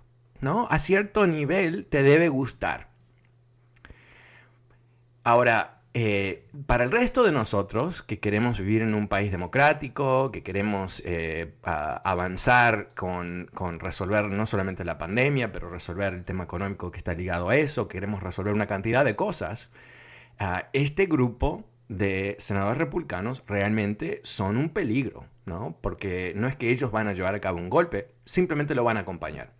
¿no? 0.40 0.66
A 0.70 0.78
cierto 0.78 1.26
nivel 1.26 1.84
te 1.90 2.02
debe 2.02 2.30
gustar. 2.30 2.88
Ahora, 5.24 5.75
eh, 5.98 6.44
para 6.66 6.84
el 6.84 6.90
resto 6.90 7.24
de 7.24 7.32
nosotros 7.32 8.02
que 8.02 8.18
queremos 8.18 8.58
vivir 8.58 8.82
en 8.82 8.92
un 8.94 9.08
país 9.08 9.32
democrático, 9.32 10.30
que 10.30 10.42
queremos 10.42 11.02
eh, 11.06 11.54
avanzar 11.62 12.90
con, 12.94 13.48
resolver 13.78 14.26
no 14.26 14.44
solamente 14.44 14.84
la 14.84 14.98
pandemia, 14.98 15.52
pero 15.52 15.70
resolver 15.70 16.12
el 16.12 16.26
tema 16.26 16.44
económico 16.44 16.90
que 16.90 16.98
está 16.98 17.14
ligado 17.14 17.48
a 17.48 17.56
eso, 17.56 17.88
queremos 17.88 18.22
resolver 18.22 18.52
una 18.52 18.66
cantidad 18.66 19.06
de 19.06 19.16
cosas, 19.16 19.70
ah, 20.38 20.68
este 20.74 21.06
grupo 21.06 21.64
de 21.88 22.36
senadores 22.40 22.76
republicanos 22.76 23.42
realmente 23.46 24.20
son 24.22 24.58
un 24.58 24.68
peligro, 24.68 25.24
¿no? 25.46 25.78
Porque 25.80 26.34
no 26.36 26.46
es 26.46 26.56
que 26.56 26.72
ellos 26.72 26.90
van 26.90 27.08
a 27.08 27.14
llevar 27.14 27.34
a 27.34 27.40
cabo 27.40 27.56
un 27.56 27.70
golpe, 27.70 28.10
simplemente 28.26 28.74
lo 28.74 28.84
van 28.84 28.98
a 28.98 29.00
acompañar. 29.00 29.54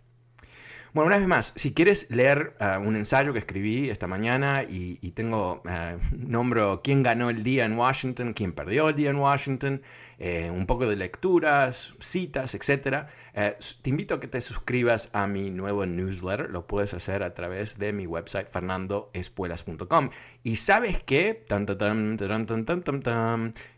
Bueno, 0.97 1.09
una 1.09 1.19
vez 1.19 1.27
más, 1.27 1.53
si 1.55 1.75
quieres 1.75 2.09
leer 2.09 2.55
ah, 2.59 2.79
un 2.79 2.95
ensayo 2.95 3.31
que 3.31 3.37
escribí 3.37 3.91
esta 3.91 4.07
mañana 4.07 4.63
y, 4.63 4.95
tengo, 5.11 5.61
uh, 5.63 5.99
nombro 6.17 6.81
quién 6.83 7.03
ganó 7.03 7.29
el 7.29 7.43
día 7.43 7.65
en 7.65 7.77
Washington, 7.77 8.33
quién 8.33 8.51
perdió 8.51 8.89
el 8.89 8.95
día 8.95 9.11
en 9.11 9.17
Washington, 9.17 9.83
eh, 10.19 10.49
un 10.49 10.65
poco 10.65 10.89
de 10.89 10.95
lecturas, 10.95 11.95
citas, 11.99 12.55
etc. 12.55 13.07
Eh, 13.33 13.55
te 13.81 13.89
invito 13.91 14.15
a 14.15 14.19
que 14.19 14.27
te 14.27 14.41
suscribas 14.41 15.11
a 15.13 15.27
mi 15.27 15.51
nuevo 15.51 15.85
newsletter. 15.85 16.49
Lo 16.49 16.65
puedes 16.65 16.93
hacer 16.95 17.21
a 17.21 17.35
través 17.35 17.77
de 17.77 17.93
mi 17.93 18.07
website 18.07 18.49
fernandoespuelas.com. 18.49 20.09
Y 20.43 20.55
sabes 20.55 21.03
que 21.03 21.45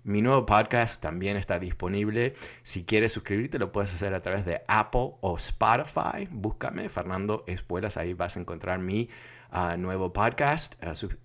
mi 0.04 0.22
nuevo 0.22 0.46
podcast 0.46 1.02
también 1.02 1.36
está 1.36 1.60
disponible. 1.60 2.36
Si 2.64 2.86
quieres 2.86 3.12
suscribirte, 3.12 3.60
lo 3.60 3.72
puedes 3.72 3.94
hacer 3.94 4.14
a 4.14 4.22
través 4.22 4.46
de 4.46 4.62
Apple 4.68 5.16
o 5.20 5.36
Spotify. 5.36 6.28
Búscame 6.32 6.88
Fernando 6.88 7.44
Espuelas, 7.48 7.98
ahí 7.98 8.14
vas 8.14 8.38
a 8.38 8.40
encontrar 8.40 8.80
mi 8.80 9.10
nuevo 9.78 10.14
podcast. 10.14 10.76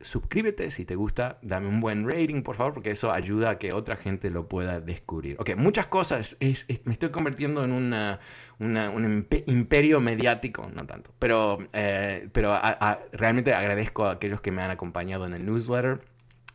suscríbete 0.00 0.70
si 0.70 0.84
te 0.84 0.94
gusta, 0.94 1.38
dame 1.42 1.68
un 1.68 1.80
buen 1.80 2.08
rating, 2.08 2.42
por 2.42 2.56
favor, 2.56 2.74
porque 2.74 2.90
eso 2.90 3.12
ayuda 3.12 3.50
a 3.50 3.58
que 3.58 3.72
otra 3.72 3.96
gente 3.96 4.30
lo 4.30 4.48
pueda 4.48 4.80
descubrir. 4.80 5.36
Ok, 5.38 5.56
muchas 5.56 5.86
cosas. 5.86 6.36
me 6.40 6.92
estoy 6.92 7.10
convirtiendo 7.10 7.64
en 7.64 7.72
una, 7.72 8.20
un 8.58 9.26
imperio 9.46 10.00
mediático, 10.00 10.70
no 10.74 10.86
tanto, 10.86 11.10
pero, 11.18 11.58
eh, 11.72 12.28
pero 12.32 12.58
realmente 13.12 13.52
agradezco 13.52 14.06
a 14.06 14.12
aquellos 14.12 14.40
que 14.40 14.50
me 14.50 14.62
han 14.62 14.70
acompañado 14.70 15.26
en 15.26 15.34
el 15.34 15.44
newsletter. 15.44 16.00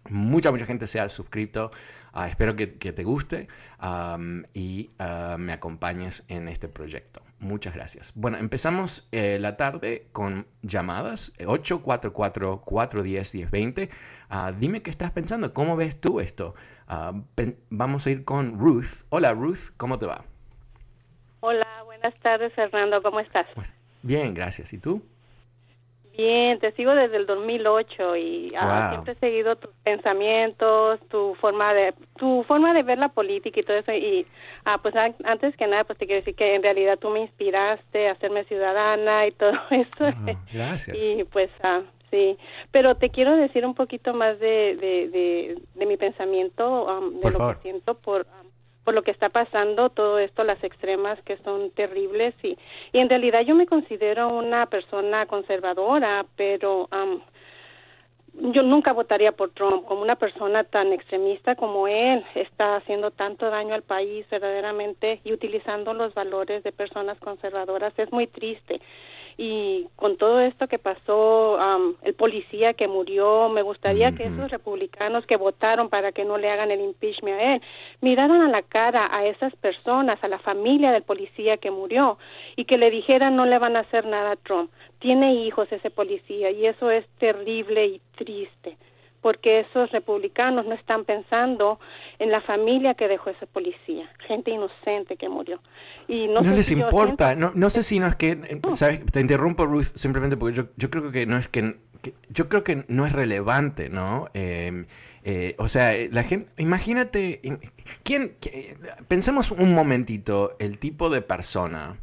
Mucha, 0.09 0.51
mucha 0.51 0.65
gente 0.65 0.87
se 0.87 0.99
ha 0.99 1.09
suscrito. 1.09 1.71
Ah, 2.11 2.27
espero 2.27 2.55
que, 2.55 2.67
te 2.67 3.03
guste 3.03 3.47
y 4.53 4.89
ah, 4.97 5.37
me 5.37 5.53
acompañes 5.53 6.25
en 6.27 6.47
este 6.47 6.67
proyecto. 6.67 7.21
Muchas 7.39 7.73
gracias. 7.73 8.11
Bueno, 8.15 8.37
empezamos 8.37 9.07
eh, 9.11 9.37
la 9.39 9.55
tarde 9.55 10.07
con 10.11 10.45
llamadas 10.61 11.33
844-410-1020. 11.37 13.89
Ah, 14.29 14.51
dime 14.51 14.81
qué 14.81 14.89
estás 14.89 15.11
pensando, 15.11 15.53
cómo 15.53 15.77
ves 15.77 16.01
tú 16.01 16.19
esto. 16.19 16.53
vamos 17.69 18.05
a 18.05 18.09
ir 18.09 18.25
con 18.25 18.59
Ruth. 18.59 19.05
Hola 19.09 19.31
Ruth, 19.33 19.69
¿cómo 19.77 19.97
te 19.97 20.05
va? 20.05 20.25
Hola, 21.39 21.83
buenas 21.85 22.13
tardes 22.19 22.53
Fernando, 22.53 23.01
¿cómo 23.01 23.21
estás? 23.21 23.47
Pues, 23.55 23.73
bien, 24.03 24.33
gracias. 24.33 24.73
¿Y 24.73 24.77
tú? 24.77 25.01
Bien, 26.19 26.59
te 26.59 26.73
sigo 26.73 26.93
desde 26.95 27.15
el 27.15 27.25
2008 27.25 28.17
y 28.17 28.51
ah, 28.59 28.89
siempre 28.89 29.13
he 29.13 29.15
seguido 29.19 29.55
tus 29.55 29.71
pensamientos, 29.85 30.99
tu 31.07 31.33
forma 31.35 31.73
de 31.73 31.93
tu 32.17 32.43
forma 32.43 32.73
de 32.73 32.83
ver 32.83 32.97
la 32.97 33.07
política 33.07 33.61
y 33.61 33.63
todo 33.63 33.77
eso 33.77 33.93
y 33.93 34.27
ah, 34.65 34.79
pues 34.81 34.93
antes 35.23 35.55
que 35.55 35.65
nada 35.65 35.85
pues 35.85 35.97
te 35.97 36.07
quiero 36.07 36.19
decir 36.19 36.35
que 36.35 36.55
en 36.55 36.61
realidad 36.61 36.99
tú 36.99 37.09
me 37.09 37.21
inspiraste 37.21 38.09
a 38.09 38.11
hacerme 38.11 38.43
ciudadana 38.43 39.27
y 39.27 39.31
todo 39.31 39.53
eso. 39.71 40.07
Ah, 40.07 40.33
gracias. 40.51 40.97
Y 40.99 41.23
pues 41.23 41.49
ah, 41.63 41.83
sí, 42.11 42.37
pero 42.73 42.95
te 42.95 43.11
quiero 43.11 43.37
decir 43.37 43.65
un 43.65 43.73
poquito 43.73 44.13
más 44.13 44.37
de 44.41 44.75
de, 44.75 45.55
de, 45.73 45.85
mi 45.85 45.95
pensamiento 45.95 47.01
de 47.23 47.31
lo 47.31 47.47
que 47.47 47.61
siento 47.61 47.93
por 47.93 48.27
por 48.89 48.95
lo 48.95 49.03
que 49.03 49.11
está 49.11 49.29
pasando, 49.29 49.91
todo 49.91 50.17
esto, 50.17 50.43
las 50.43 50.63
extremas 50.63 51.21
que 51.21 51.37
son 51.43 51.69
terribles 51.69 52.33
y, 52.41 52.57
y 52.91 52.97
en 52.97 53.07
realidad 53.07 53.41
yo 53.41 53.53
me 53.53 53.67
considero 53.67 54.29
una 54.29 54.65
persona 54.65 55.27
conservadora, 55.27 56.25
pero 56.35 56.89
yo 58.33 58.63
nunca 58.63 58.91
votaría 58.91 59.31
por 59.31 59.51
Trump 59.51 59.85
como 59.85 60.01
una 60.01 60.15
persona 60.15 60.63
tan 60.63 60.91
extremista 60.91 61.53
como 61.53 61.87
él 61.87 62.25
está 62.33 62.77
haciendo 62.77 63.11
tanto 63.11 63.51
daño 63.51 63.75
al 63.75 63.83
país 63.83 64.25
verdaderamente 64.31 65.21
y 65.23 65.33
utilizando 65.33 65.93
los 65.93 66.15
valores 66.15 66.63
de 66.63 66.71
personas 66.71 67.19
conservadoras. 67.19 67.93
Es 67.99 68.11
muy 68.11 68.25
triste 68.25 68.81
y 69.41 69.87
con 69.95 70.17
todo 70.17 70.41
esto 70.41 70.67
que 70.67 70.79
pasó, 70.79 71.57
el 72.01 72.13
policía 72.13 72.73
que 72.73 72.89
murió, 72.89 73.47
me 73.47 73.61
gustaría 73.61 74.11
que 74.11 74.25
esos 74.25 74.51
republicanos 74.51 75.25
que 75.25 75.37
votaron 75.37 75.87
para 75.87 76.11
que 76.11 76.25
no 76.25 76.37
le 76.37 76.49
hagan 76.49 76.71
el 76.71 76.81
impeachment 76.81 77.39
a 77.39 77.55
él, 77.55 77.61
miraran 78.01 78.41
a 78.41 78.49
la 78.49 78.61
cara 78.63 79.07
a 79.09 79.25
esas 79.25 79.55
personas, 79.55 80.21
a 80.21 80.27
la 80.27 80.39
familia 80.39 80.91
del 80.91 81.03
policía 81.03 81.55
que 81.55 81.71
murió 81.71 82.17
y 82.57 82.65
que 82.65 82.77
le 82.77 82.91
dijeran 82.91 83.37
no 83.37 83.45
le 83.45 83.57
van 83.59 83.77
a 83.77 83.79
hacer 83.79 84.05
nada 84.05 84.31
a 84.31 84.35
Trump. 84.35 84.71
Tiene 84.99 85.33
hijos 85.35 85.71
ese 85.71 85.89
policía 85.89 86.51
y 86.51 86.65
eso 86.65 86.91
es 86.91 87.07
terrible 87.17 87.85
y 87.85 88.01
triste 88.17 88.75
porque 89.21 89.61
esos 89.61 89.91
republicanos 89.91 90.65
no 90.65 90.73
están 90.73 91.05
pensando 91.05 91.79
en 92.19 92.31
la 92.31 92.41
familia 92.41 92.93
que 92.93 93.07
dejó 93.07 93.29
ese 93.29 93.47
policía, 93.47 94.09
gente 94.27 94.51
inocente 94.51 95.17
que 95.17 95.29
murió. 95.29 95.59
Y 96.07 96.27
no, 96.27 96.41
les 96.41 96.71
importa, 96.71 97.35
no, 97.35 97.51
no 97.53 97.69
sé 97.69 97.83
si 97.83 97.99
no 97.99 98.07
es 98.07 98.15
que, 98.15 98.31
eh, 98.31 98.61
¿sabes? 98.73 99.05
Te 99.05 99.21
interrumpo, 99.21 99.65
Ruth, 99.65 99.95
simplemente 99.95 100.37
porque 100.37 100.55
yo, 100.55 100.63
yo 100.77 100.89
creo 100.89 101.11
que 101.11 101.25
no 101.25 101.37
es 101.37 101.47
que, 101.47 101.75
yo 102.29 102.49
creo 102.49 102.63
que 102.63 102.85
no 102.87 103.05
es 103.05 103.11
relevante, 103.11 103.89
¿no? 103.89 104.29
Em, 104.33 104.85
eh, 105.23 105.55
o 105.57 105.67
sea, 105.67 105.95
eh, 105.95 106.09
la 106.11 106.23
gente, 106.23 106.49
imagínate, 106.57 107.41
¿quién, 108.03 108.35
pensemos 109.07 109.51
un 109.51 109.73
momentito 109.73 110.55
el 110.59 110.79
tipo 110.79 111.09
de 111.09 111.21
persona 111.21 111.97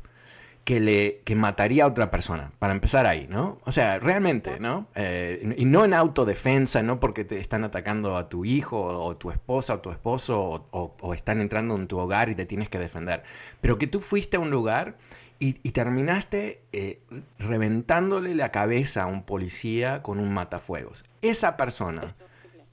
que 0.67 0.81
le 0.81 1.21
que 1.25 1.37
mataría 1.37 1.85
a 1.85 1.87
otra 1.87 2.11
persona, 2.11 2.51
para 2.59 2.73
empezar 2.73 3.07
ahí, 3.07 3.29
¿no? 3.31 3.61
O 3.65 3.71
sea, 3.71 4.01
realmente, 4.01 4.59
¿no? 4.59 4.89
Eh, 4.97 5.55
y 5.57 5.65
no 5.65 5.85
en 5.85 5.95
autodefensa, 5.95 6.83
no 6.83 6.99
porque 6.99 7.25
te 7.25 7.39
están 7.39 7.63
atacando 7.63 8.17
a 8.17 8.29
tu 8.29 8.45
hijo 8.45 8.83
o 8.83 9.17
tu 9.17 9.31
esposa 9.31 9.75
o 9.75 9.79
tu 9.79 9.93
esposo 9.93 10.67
o, 10.73 11.15
están 11.15 11.41
entrando 11.41 11.77
en 11.77 11.87
tu 11.87 11.97
hogar 11.99 12.31
y 12.31 12.35
te 12.35 12.47
tienes 12.47 12.69
que 12.69 12.81
defender, 12.81 13.23
pero 13.61 13.79
que 13.79 13.87
tú 13.87 14.01
fuiste 14.01 14.39
a 14.39 14.41
un 14.41 14.51
lugar 14.51 14.97
y, 15.39 15.53
terminaste 15.71 16.63
eh, 16.73 16.99
reventándole 17.39 18.35
la 18.35 18.51
cabeza 18.51 19.05
a 19.05 19.07
un 19.07 19.23
policía 19.23 20.03
con 20.03 20.19
un 20.19 20.35
matafuegos. 20.35 21.05
Esa 21.23 21.57
persona 21.57 22.17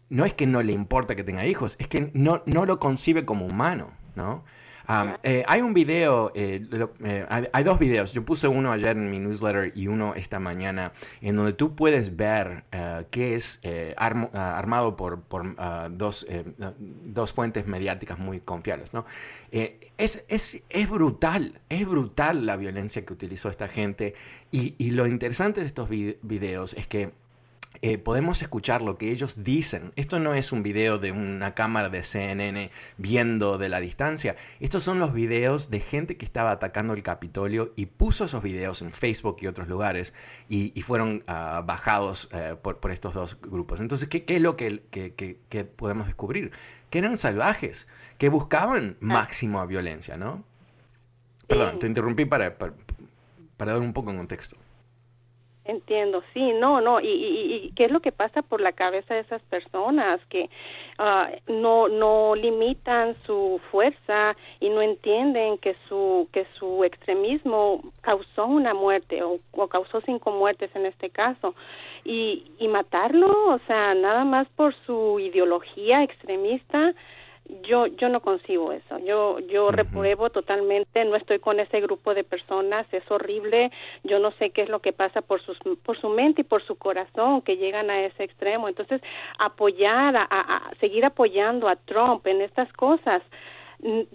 no 0.09 0.25
es 0.25 0.33
que 0.33 0.47
no 0.47 0.63
le 0.63 0.73
importa 0.73 1.15
que 1.15 1.23
tenga 1.23 1.45
hijos, 1.45 1.75
es 1.77 1.87
que 1.87 2.09
no, 2.15 2.41
no 2.47 2.65
lo 2.65 2.79
concibe 2.79 3.23
como 3.23 3.45
humano, 3.45 3.91
¿no? 4.15 4.43
Eh, 5.23 5.43
hay 5.47 5.61
un 5.61 5.73
video, 5.73 6.31
eh, 6.35 6.65
eh, 7.03 7.25
hay, 7.51 7.63
dos 7.63 7.79
videos. 7.79 8.13
Yo 8.13 8.25
puse 8.25 8.47
uno 8.47 8.71
ayer 8.71 8.97
en 8.97 9.09
mi 9.09 9.19
newsletter 9.19 9.71
y 9.75 9.87
uno 9.87 10.13
esta 10.15 10.39
mañana, 10.39 10.91
en 11.21 11.35
donde 11.35 11.53
tú 11.53 11.75
puedes 11.75 12.15
ver 12.15 12.65
que 13.09 13.35
es 13.35 13.61
ah, 13.97 14.57
armado 14.57 14.95
por, 14.97 15.23
ah, 15.57 15.87
dos, 15.91 16.27
dos, 16.77 17.33
fuentes 17.33 17.67
mediáticas 17.67 18.19
muy 18.19 18.39
confiables. 18.41 18.93
¿no? 18.93 19.05
Es, 19.51 20.23
es, 20.27 20.61
es, 20.69 20.89
brutal, 20.89 21.61
es 21.69 21.87
brutal 21.87 22.45
la 22.45 22.57
violencia 22.57 23.05
que 23.05 23.13
utilizó 23.13 23.49
esta 23.49 23.67
gente. 23.67 24.15
Y, 24.51 24.75
y 24.77 24.91
lo 24.91 25.07
interesante 25.07 25.61
de 25.61 25.67
estos 25.67 25.89
videos 25.89 26.73
es 26.73 26.87
que 26.87 27.11
eh, 27.85 27.97
podemos 27.97 28.41
escuchar 28.41 28.81
lo 28.81 28.97
que 28.97 29.11
ellos 29.11 29.43
dicen. 29.43 29.91
Esto 29.97 30.17
no 30.17 30.33
es 30.33 30.53
un 30.53 30.63
video 30.63 30.99
de 30.99 31.11
una 31.11 31.53
cámara 31.53 31.89
de 31.89 32.05
CNN 32.05 32.71
viendo 32.97 33.57
de 33.57 33.67
la 33.67 33.81
distancia. 33.81 34.37
Estos 34.61 34.85
son 34.85 34.99
los 34.99 35.13
videos 35.13 35.69
de 35.69 35.81
gente 35.81 36.15
que 36.15 36.23
estaba 36.23 36.51
atacando 36.51 36.93
el 36.93 37.03
Capitolio 37.03 37.73
y 37.75 37.87
puso 37.87 38.23
esos 38.23 38.41
videos 38.41 38.81
en 38.81 38.93
Facebook 38.93 39.39
y 39.41 39.47
otros 39.47 39.67
lugares 39.67 40.13
y, 40.47 40.71
fueron 40.81 41.25
ah, 41.27 41.61
bajados 41.65 42.29
eh, 42.31 42.55
por, 42.61 42.89
estos 42.89 43.15
dos 43.15 43.37
grupos. 43.41 43.81
Entonces, 43.81 44.07
¿qué, 44.07 44.23
es 44.25 44.41
lo 44.41 44.55
que, 44.55 44.79
podemos 45.75 46.07
descubrir? 46.07 46.53
Que 46.89 46.99
eran 46.99 47.17
salvajes, 47.17 47.89
que 48.17 48.29
buscaban 48.29 48.95
ah. 49.01 49.05
máxima 49.05 49.65
violencia, 49.65 50.15
¿no? 50.15 50.45
Perdón, 51.47 51.79
te 51.79 51.87
interrumpí 51.87 52.23
para, 52.23 52.57
para 52.57 53.73
dar 53.73 53.81
un 53.81 53.91
poco 53.91 54.11
en 54.11 54.15
contexto. 54.15 54.55
Entiendo, 55.65 56.21
sí, 56.33 56.51
no, 56.51 56.81
no, 56.81 56.99
y, 56.99 57.07
y, 57.07 57.71
qué 57.77 57.85
es 57.85 57.91
lo 57.91 58.01
que 58.01 58.11
pasa 58.11 58.41
por 58.41 58.59
la 58.59 58.73
cabeza 58.73 59.13
de 59.13 59.21
esas 59.21 59.41
personas 59.43 60.19
que 60.27 60.49
uh, 60.99 61.53
no 61.53 61.87
no 61.87 62.35
limitan 62.35 63.15
su 63.25 63.61
fuerza 63.71 64.35
y 64.59 64.67
no 64.69 64.81
entienden 64.81 65.57
que 65.59 65.77
su 65.87 66.27
que 66.33 66.45
su 66.59 66.83
extremismo 66.83 67.81
causó 68.01 68.45
una 68.45 68.73
muerte 68.73 69.23
o, 69.23 69.37
o 69.53 69.67
causó 69.67 70.01
cinco 70.01 70.31
muertes 70.31 70.69
en 70.75 70.85
este 70.85 71.09
caso. 71.09 71.55
Y 72.03 72.43
y 72.59 72.67
matarlo, 72.67 73.29
o 73.53 73.59
sea, 73.65 73.95
nada 73.95 74.25
más 74.25 74.49
por 74.57 74.75
su 74.85 75.17
ideología 75.21 76.03
extremista 76.03 76.93
yo 77.63 77.87
yo 77.87 78.09
no 78.09 78.21
concibo 78.21 78.71
eso. 78.71 78.99
Yo 78.99 79.39
yo 79.39 79.71
repruebo 79.71 80.29
totalmente 80.29 81.03
no 81.05 81.15
estoy 81.15 81.39
con 81.39 81.59
ese 81.59 81.81
grupo 81.81 82.13
de 82.13 82.23
personas 82.23 82.85
es 82.91 83.09
horrible. 83.11 83.71
Yo 84.03 84.19
no 84.19 84.31
sé 84.33 84.51
qué 84.51 84.61
es 84.63 84.69
lo 84.69 84.79
que 84.79 84.93
pasa 84.93 85.21
por 85.21 85.41
sus 85.41 85.57
por 85.83 85.99
su 85.99 86.09
mente 86.09 86.41
y 86.41 86.45
por 86.45 86.63
su 86.63 86.75
corazón 86.75 87.41
que 87.41 87.57
llegan 87.57 87.89
a 87.89 88.01
ese 88.01 88.23
extremo. 88.23 88.67
Entonces 88.67 89.01
apoyar 89.39 90.15
a, 90.15 90.71
seguir 90.79 91.05
apoyando 91.05 91.67
a 91.67 91.75
Trump 91.75 92.25
en 92.27 92.41
estas 92.41 92.71
cosas 92.73 93.21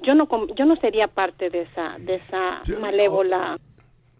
yo 0.02 0.14
no 0.14 0.28
yo 0.54 0.64
no 0.64 0.76
sería 0.76 1.08
parte 1.08 1.50
de 1.50 1.62
esa 1.62 1.96
de 1.98 2.14
esa 2.16 2.62
malévola 2.80 3.58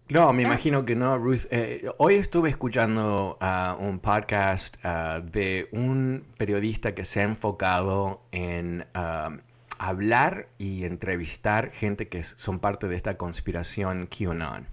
no, 0.09 0.33
me 0.33 0.43
imagino 0.43 0.85
que 0.85 0.95
no, 0.95 1.17
Ruth. 1.17 1.45
Eh, 1.51 1.89
hoy 1.97 2.15
estuve 2.15 2.49
escuchando 2.49 3.37
uh, 3.39 3.81
un 3.83 3.99
podcast 3.99 4.75
uh, 4.83 5.21
de 5.21 5.69
un 5.71 6.25
periodista 6.37 6.95
que 6.95 7.05
se 7.05 7.21
ha 7.21 7.23
enfocado 7.23 8.21
en 8.31 8.85
uh, 8.95 9.37
hablar 9.77 10.47
y 10.57 10.85
entrevistar 10.85 11.71
gente 11.71 12.07
que 12.07 12.23
son 12.23 12.59
parte 12.59 12.87
de 12.87 12.95
esta 12.95 13.17
conspiración 13.17 14.07
QAnon. 14.07 14.67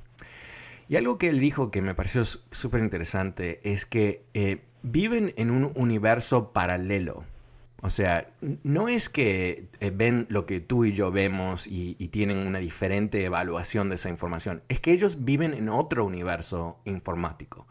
Y 0.88 0.96
algo 0.96 1.18
que 1.18 1.28
él 1.28 1.40
dijo 1.40 1.70
que 1.70 1.82
me 1.82 1.94
pareció 1.94 2.24
súper 2.24 2.80
interesante 2.80 3.60
es 3.64 3.86
que 3.86 4.24
eh, 4.34 4.62
viven 4.82 5.34
en 5.36 5.50
un 5.50 5.72
universo 5.74 6.52
paralelo. 6.52 7.24
O 7.82 7.90
sea, 7.90 8.30
no 8.62 8.88
es 8.88 9.08
que 9.08 9.68
eh, 9.80 9.90
ven 9.94 10.26
lo 10.30 10.46
que 10.46 10.60
tú 10.60 10.84
y 10.84 10.92
yo 10.92 11.10
vemos 11.10 11.66
y, 11.66 11.94
tienen 12.08 12.38
una 12.38 12.58
diferente 12.58 13.22
evaluación 13.24 13.90
de 13.90 13.96
esa 13.96 14.08
información, 14.08 14.62
es 14.68 14.80
que 14.80 14.92
ellos 14.92 15.24
viven 15.24 15.52
en 15.52 15.68
otro 15.68 16.04
universo 16.04 16.78
informático 16.84 17.66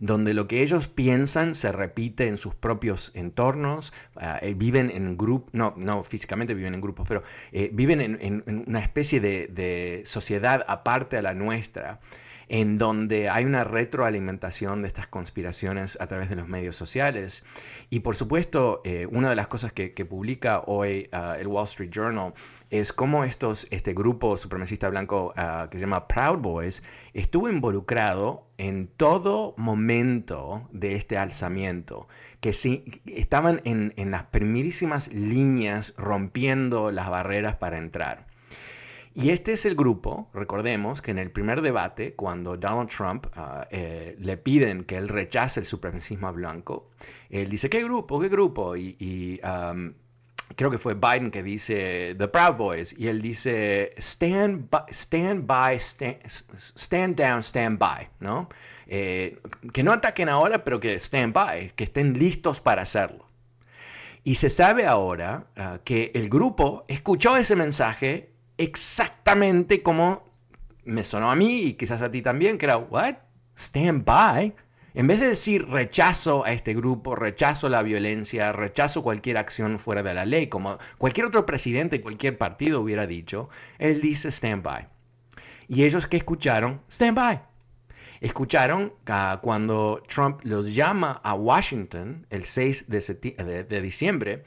donde 0.00 0.34
lo 0.34 0.48
que 0.48 0.62
ellos 0.62 0.88
piensan 0.88 1.54
se 1.54 1.70
repite 1.70 2.26
en 2.26 2.36
sus 2.36 2.54
propios 2.54 3.12
entornos, 3.14 3.92
eh, 4.20 4.54
viven 4.56 4.90
en 4.90 5.16
grupos, 5.16 5.54
no, 5.54 5.72
no 5.76 6.02
físicamente 6.02 6.52
viven 6.52 6.74
en 6.74 6.80
grupos, 6.80 7.06
pero 7.06 7.22
eh, 7.52 7.70
viven 7.72 8.00
en, 8.00 8.64
una 8.66 8.80
especie 8.80 9.20
de, 9.20 10.02
sociedad 10.04 10.64
aparte 10.66 11.16
a 11.16 11.22
la 11.22 11.32
nuestra, 11.32 12.00
en 12.48 12.78
donde 12.78 13.28
hay 13.28 13.44
una 13.44 13.64
retroalimentación 13.64 14.82
de 14.82 14.88
estas 14.88 15.06
conspiraciones 15.06 15.98
a 16.00 16.06
través 16.06 16.28
de 16.28 16.36
los 16.36 16.48
medios 16.48 16.76
sociales. 16.76 17.44
Y 17.90 18.00
por 18.00 18.16
supuesto, 18.16 18.80
eh, 18.84 19.06
una 19.10 19.30
de 19.30 19.36
las 19.36 19.48
cosas 19.48 19.72
que, 19.72 19.92
publica 20.04 20.62
hoy 20.66 21.08
ah, 21.12 21.36
el 21.38 21.46
Wall 21.46 21.64
Street 21.64 21.90
Journal 21.90 22.34
es 22.70 22.92
cómo 22.92 23.24
estos, 23.24 23.66
este 23.70 23.94
grupo 23.94 24.36
supremacista 24.36 24.90
blanco 24.90 25.32
ah, 25.36 25.68
que 25.70 25.78
se 25.78 25.82
llama 25.82 26.06
Proud 26.06 26.38
Boys 26.38 26.82
estuvo 27.14 27.48
involucrado 27.48 28.46
en 28.58 28.86
todo 28.88 29.54
momento 29.56 30.68
de 30.72 30.94
este 30.94 31.16
alzamiento, 31.16 32.08
que 32.40 32.52
sí, 32.52 33.00
estaban 33.06 33.62
en, 33.64 33.94
en 33.96 34.10
las 34.10 34.24
primerísimas 34.24 35.08
líneas 35.12 35.94
rompiendo 35.96 36.90
las 36.90 37.08
barreras 37.08 37.56
para 37.56 37.78
entrar. 37.78 38.33
Y 39.16 39.30
este 39.30 39.52
es 39.52 39.64
el 39.64 39.76
grupo, 39.76 40.28
recordemos 40.34 41.00
que 41.00 41.12
en 41.12 41.18
el 41.20 41.30
primer 41.30 41.62
debate, 41.62 42.14
cuando 42.14 42.56
Donald 42.56 42.88
Trump 42.88 43.28
ah, 43.36 43.68
eh, 43.70 44.16
le 44.18 44.36
piden 44.36 44.82
que 44.82 44.96
él 44.96 45.08
rechace 45.08 45.60
el 45.60 45.66
supremacismo 45.66 46.32
blanco, 46.32 46.90
él 47.30 47.48
dice, 47.48 47.70
¿qué 47.70 47.84
grupo? 47.84 48.18
¿Qué 48.20 48.28
grupo? 48.28 48.76
Y, 48.76 49.40
creo 50.56 50.70
que 50.70 50.78
fue 50.78 50.94
Biden 50.94 51.30
que 51.30 51.42
dice 51.42 52.16
The 52.18 52.28
Proud 52.28 52.56
Boys, 52.56 52.94
y 52.98 53.06
él 53.06 53.22
dice, 53.22 53.94
stand, 53.98 54.68
by, 54.68 54.82
stand, 54.90 55.46
by, 55.46 55.76
stand, 55.78 57.16
down, 57.16 57.42
stand 57.42 57.78
by, 57.78 58.08
¿no? 58.18 58.48
Eh, 58.88 59.40
que 59.72 59.82
no 59.84 59.92
ataquen 59.92 60.28
ahora, 60.28 60.64
pero 60.64 60.80
que 60.80 60.96
stand 60.96 61.32
by, 61.32 61.70
que 61.76 61.84
estén 61.84 62.18
listos 62.18 62.60
para 62.60 62.82
hacerlo. 62.82 63.26
Y 64.24 64.36
se 64.36 64.50
sabe 64.50 64.86
ahora 64.86 65.46
ah, 65.56 65.78
que 65.84 66.10
el 66.14 66.28
grupo 66.28 66.84
escuchó 66.88 67.36
ese 67.36 67.56
mensaje 67.56 68.33
exactamente 68.58 69.82
como 69.82 70.24
me 70.84 71.04
sonó 71.04 71.30
a 71.30 71.36
mí 71.36 71.62
y 71.62 71.72
quizás 71.74 72.02
a 72.02 72.10
ti 72.10 72.22
también, 72.22 72.58
que 72.58 72.66
era, 72.66 72.76
what? 72.76 73.16
Stand 73.56 74.04
by. 74.04 74.54
En 74.94 75.08
vez 75.08 75.18
de 75.18 75.28
decir 75.28 75.66
rechazo 75.66 76.44
a 76.44 76.52
este 76.52 76.72
grupo, 76.72 77.16
rechazo 77.16 77.68
la 77.68 77.82
violencia, 77.82 78.52
rechazo 78.52 79.02
cualquier 79.02 79.38
acción 79.38 79.80
fuera 79.80 80.04
de 80.04 80.14
la 80.14 80.24
ley, 80.24 80.46
como 80.46 80.78
cualquier 80.98 81.26
otro 81.26 81.46
presidente, 81.46 82.00
cualquier 82.00 82.38
partido 82.38 82.80
hubiera 82.80 83.06
dicho, 83.06 83.48
él 83.78 84.00
dice 84.00 84.30
stand 84.30 84.62
by. 84.62 84.86
Y 85.66 85.82
ellos 85.82 86.06
que 86.06 86.18
escucharon, 86.18 86.80
stand 86.88 87.16
by. 87.16 87.40
Escucharon 88.20 88.92
cuando 89.42 90.02
Trump 90.06 90.40
los 90.44 90.72
llama 90.72 91.20
a 91.24 91.34
Washington 91.34 92.26
el 92.30 92.44
6 92.44 92.86
de 92.88 93.80
diciembre 93.82 94.44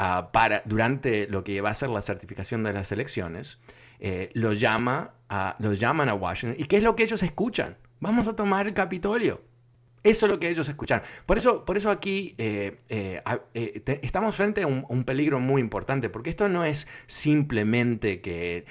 Ah, 0.00 0.30
para, 0.30 0.62
durante 0.64 1.26
lo 1.26 1.42
que 1.42 1.60
va 1.60 1.70
a 1.70 1.74
ser 1.74 1.88
la 1.88 2.02
certificación 2.02 2.62
de 2.62 2.72
las 2.72 2.92
elecciones, 2.92 3.60
eh, 3.98 4.30
los, 4.32 4.60
llama 4.60 5.10
a, 5.28 5.56
los 5.58 5.80
llaman 5.80 6.08
a 6.08 6.14
Washington. 6.14 6.54
¿Y 6.56 6.66
qué 6.66 6.76
es 6.76 6.84
lo 6.84 6.94
que 6.94 7.02
ellos 7.02 7.20
escuchan? 7.24 7.76
Vamos 7.98 8.28
a 8.28 8.36
tomar 8.36 8.68
el 8.68 8.74
Capitolio. 8.74 9.42
Eso 10.04 10.26
es 10.26 10.32
lo 10.32 10.38
que 10.38 10.50
ellos 10.50 10.68
escuchan. 10.68 11.02
Por 11.26 11.36
eso, 11.36 11.64
por 11.64 11.76
eso 11.76 11.90
aquí 11.90 12.36
eh, 12.38 12.76
eh, 12.88 13.20
estamos 14.00 14.36
frente 14.36 14.62
a 14.62 14.68
un, 14.68 15.02
peligro 15.02 15.40
muy 15.40 15.60
importante, 15.60 16.08
porque 16.08 16.30
esto 16.30 16.48
no 16.48 16.64
es 16.64 16.86
simplemente 17.06 18.20
que 18.20 18.66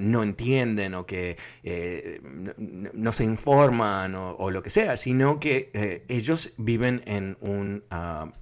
no 0.00 0.24
entienden 0.24 0.94
o 0.94 1.06
que 1.06 1.36
no, 2.92 3.12
se 3.12 3.22
informan 3.22 4.16
o, 4.16 4.50
lo 4.50 4.64
que 4.64 4.70
sea, 4.70 4.96
sino 4.96 5.38
que 5.38 6.02
ellos 6.08 6.52
viven 6.56 7.02
en 7.06 7.36
un 7.40 7.84
ah, 7.92 8.32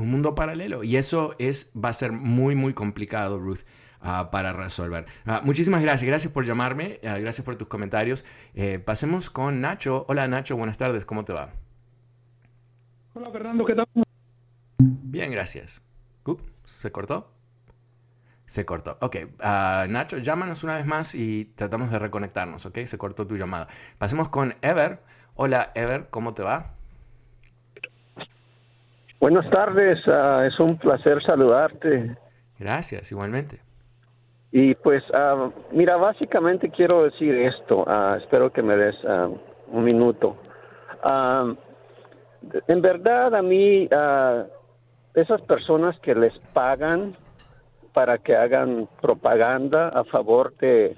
un 0.00 0.10
mundo 0.10 0.34
paralelo. 0.34 0.82
Y 0.84 0.96
eso 0.96 1.34
es, 1.38 1.72
va 1.72 1.90
a 1.90 1.92
ser 1.92 2.12
muy, 2.12 2.54
muy 2.54 2.74
complicado, 2.74 3.38
Ruth. 3.38 3.60
Ah, 4.02 4.30
para 4.30 4.54
resolver. 4.54 5.04
Ah, 5.26 5.42
muchísimas 5.44 5.82
gracias, 5.82 6.08
gracias 6.08 6.32
por 6.32 6.46
llamarme, 6.46 7.00
ah, 7.04 7.18
gracias 7.18 7.44
por 7.44 7.56
tus 7.56 7.68
comentarios. 7.68 8.24
Eh, 8.54 8.78
pasemos 8.78 9.28
con 9.28 9.60
Nacho. 9.60 10.06
Hola 10.08 10.26
Nacho, 10.26 10.56
buenas 10.56 10.78
tardes, 10.78 11.04
¿cómo 11.04 11.26
te 11.26 11.34
va? 11.34 11.50
Hola 13.12 13.30
Fernando, 13.30 13.66
¿qué 13.66 13.74
tal? 13.74 13.86
Bien, 14.78 15.30
gracias. 15.30 15.82
¿Se 16.64 16.90
cortó? 16.90 17.30
Se 18.46 18.64
cortó. 18.64 18.96
Ok, 19.02 19.16
Nacho, 19.38 20.16
llámanos 20.16 20.64
una 20.64 20.76
vez 20.76 20.86
más 20.86 21.14
y 21.14 21.52
tratamos 21.56 21.90
de 21.90 21.98
reconectarnos, 21.98 22.64
¿ok? 22.64 22.78
Se 22.84 22.96
cortó 22.96 23.26
tu 23.26 23.36
llamada. 23.36 23.68
Pasemos 23.98 24.30
con 24.30 24.54
Ever. 24.62 25.02
Hola 25.34 25.72
Ever, 25.74 26.08
¿cómo 26.08 26.32
te 26.32 26.42
va? 26.42 26.74
Buenas 29.20 29.50
tardes, 29.50 29.98
ah, 30.10 30.46
es 30.46 30.58
un 30.58 30.78
placer 30.78 31.22
saludarte. 31.22 32.16
Gracias, 32.58 33.12
igualmente. 33.12 33.60
Y 34.50 34.74
pues, 34.76 35.04
uh, 35.10 35.52
mira, 35.72 35.98
básicamente 35.98 36.70
quiero 36.70 37.04
decir 37.04 37.34
esto, 37.34 37.84
uh, 37.84 38.14
espero 38.14 38.50
que 38.50 38.62
me 38.62 38.74
des 38.76 38.96
un 39.68 39.84
minuto. 39.84 40.38
en 42.66 42.80
verdad, 42.80 43.34
a 43.34 43.42
mí, 43.42 43.88
esas 45.14 45.42
personas 45.42 46.00
que 46.00 46.14
les 46.14 46.36
pagan 46.54 47.14
para 47.92 48.16
que 48.16 48.34
hagan 48.34 48.88
propaganda 49.02 49.90
a 49.90 50.02
favor 50.04 50.56
de 50.56 50.96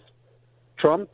Trump, 0.80 1.10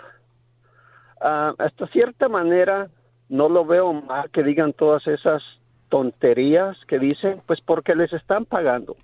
hasta 1.21 1.87
cierta 1.89 2.29
manera 2.29 2.89
no 3.31 3.49
lo 3.49 3.65
veo 3.65 3.95
mal 3.95 4.31
que 4.31 4.43
digan 4.43 4.75
todas 4.75 5.07
esas 5.07 5.43
tonterías 5.89 6.77
que 6.87 6.99
dicen, 6.99 7.43
pues 7.47 7.61
porque 7.61 7.95
les 7.95 8.13
están 8.13 8.45
pagando. 8.45 8.97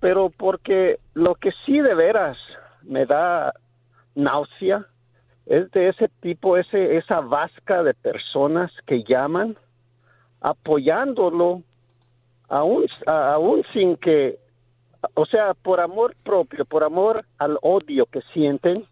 Pero 0.00 0.30
porque 0.30 0.98
lo 1.14 1.34
que 1.34 1.50
sí 1.66 1.80
de 1.80 1.94
veras 1.94 2.38
me 2.82 3.06
da 3.06 3.52
náusea 4.14 4.86
es 5.46 5.70
de 5.72 5.88
ese 5.88 6.08
tipo, 6.20 6.56
ese, 6.56 6.96
esa 6.96 7.20
vasca 7.20 7.82
de 7.82 7.94
personas 7.94 8.70
que 8.86 9.02
llaman 9.02 9.56
apoyándolo 10.40 11.62
aún, 12.48 12.86
aún 13.06 13.62
sin 13.72 13.96
que, 13.96 14.38
o 15.14 15.26
sea, 15.26 15.54
por 15.54 15.80
amor 15.80 16.14
propio, 16.22 16.64
por 16.64 16.84
amor 16.84 17.24
al 17.38 17.58
odio 17.62 18.06
que 18.06 18.20
sienten 18.32 18.84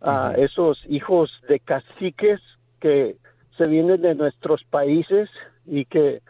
a 0.00 0.34
esos 0.36 0.78
hijos 0.88 1.30
de 1.48 1.60
caciques 1.60 2.40
que 2.80 3.16
se 3.56 3.66
vienen 3.66 4.02
de 4.02 4.14
nuestros 4.14 4.62
países 4.64 5.28
y 5.66 5.84
que 5.86 6.20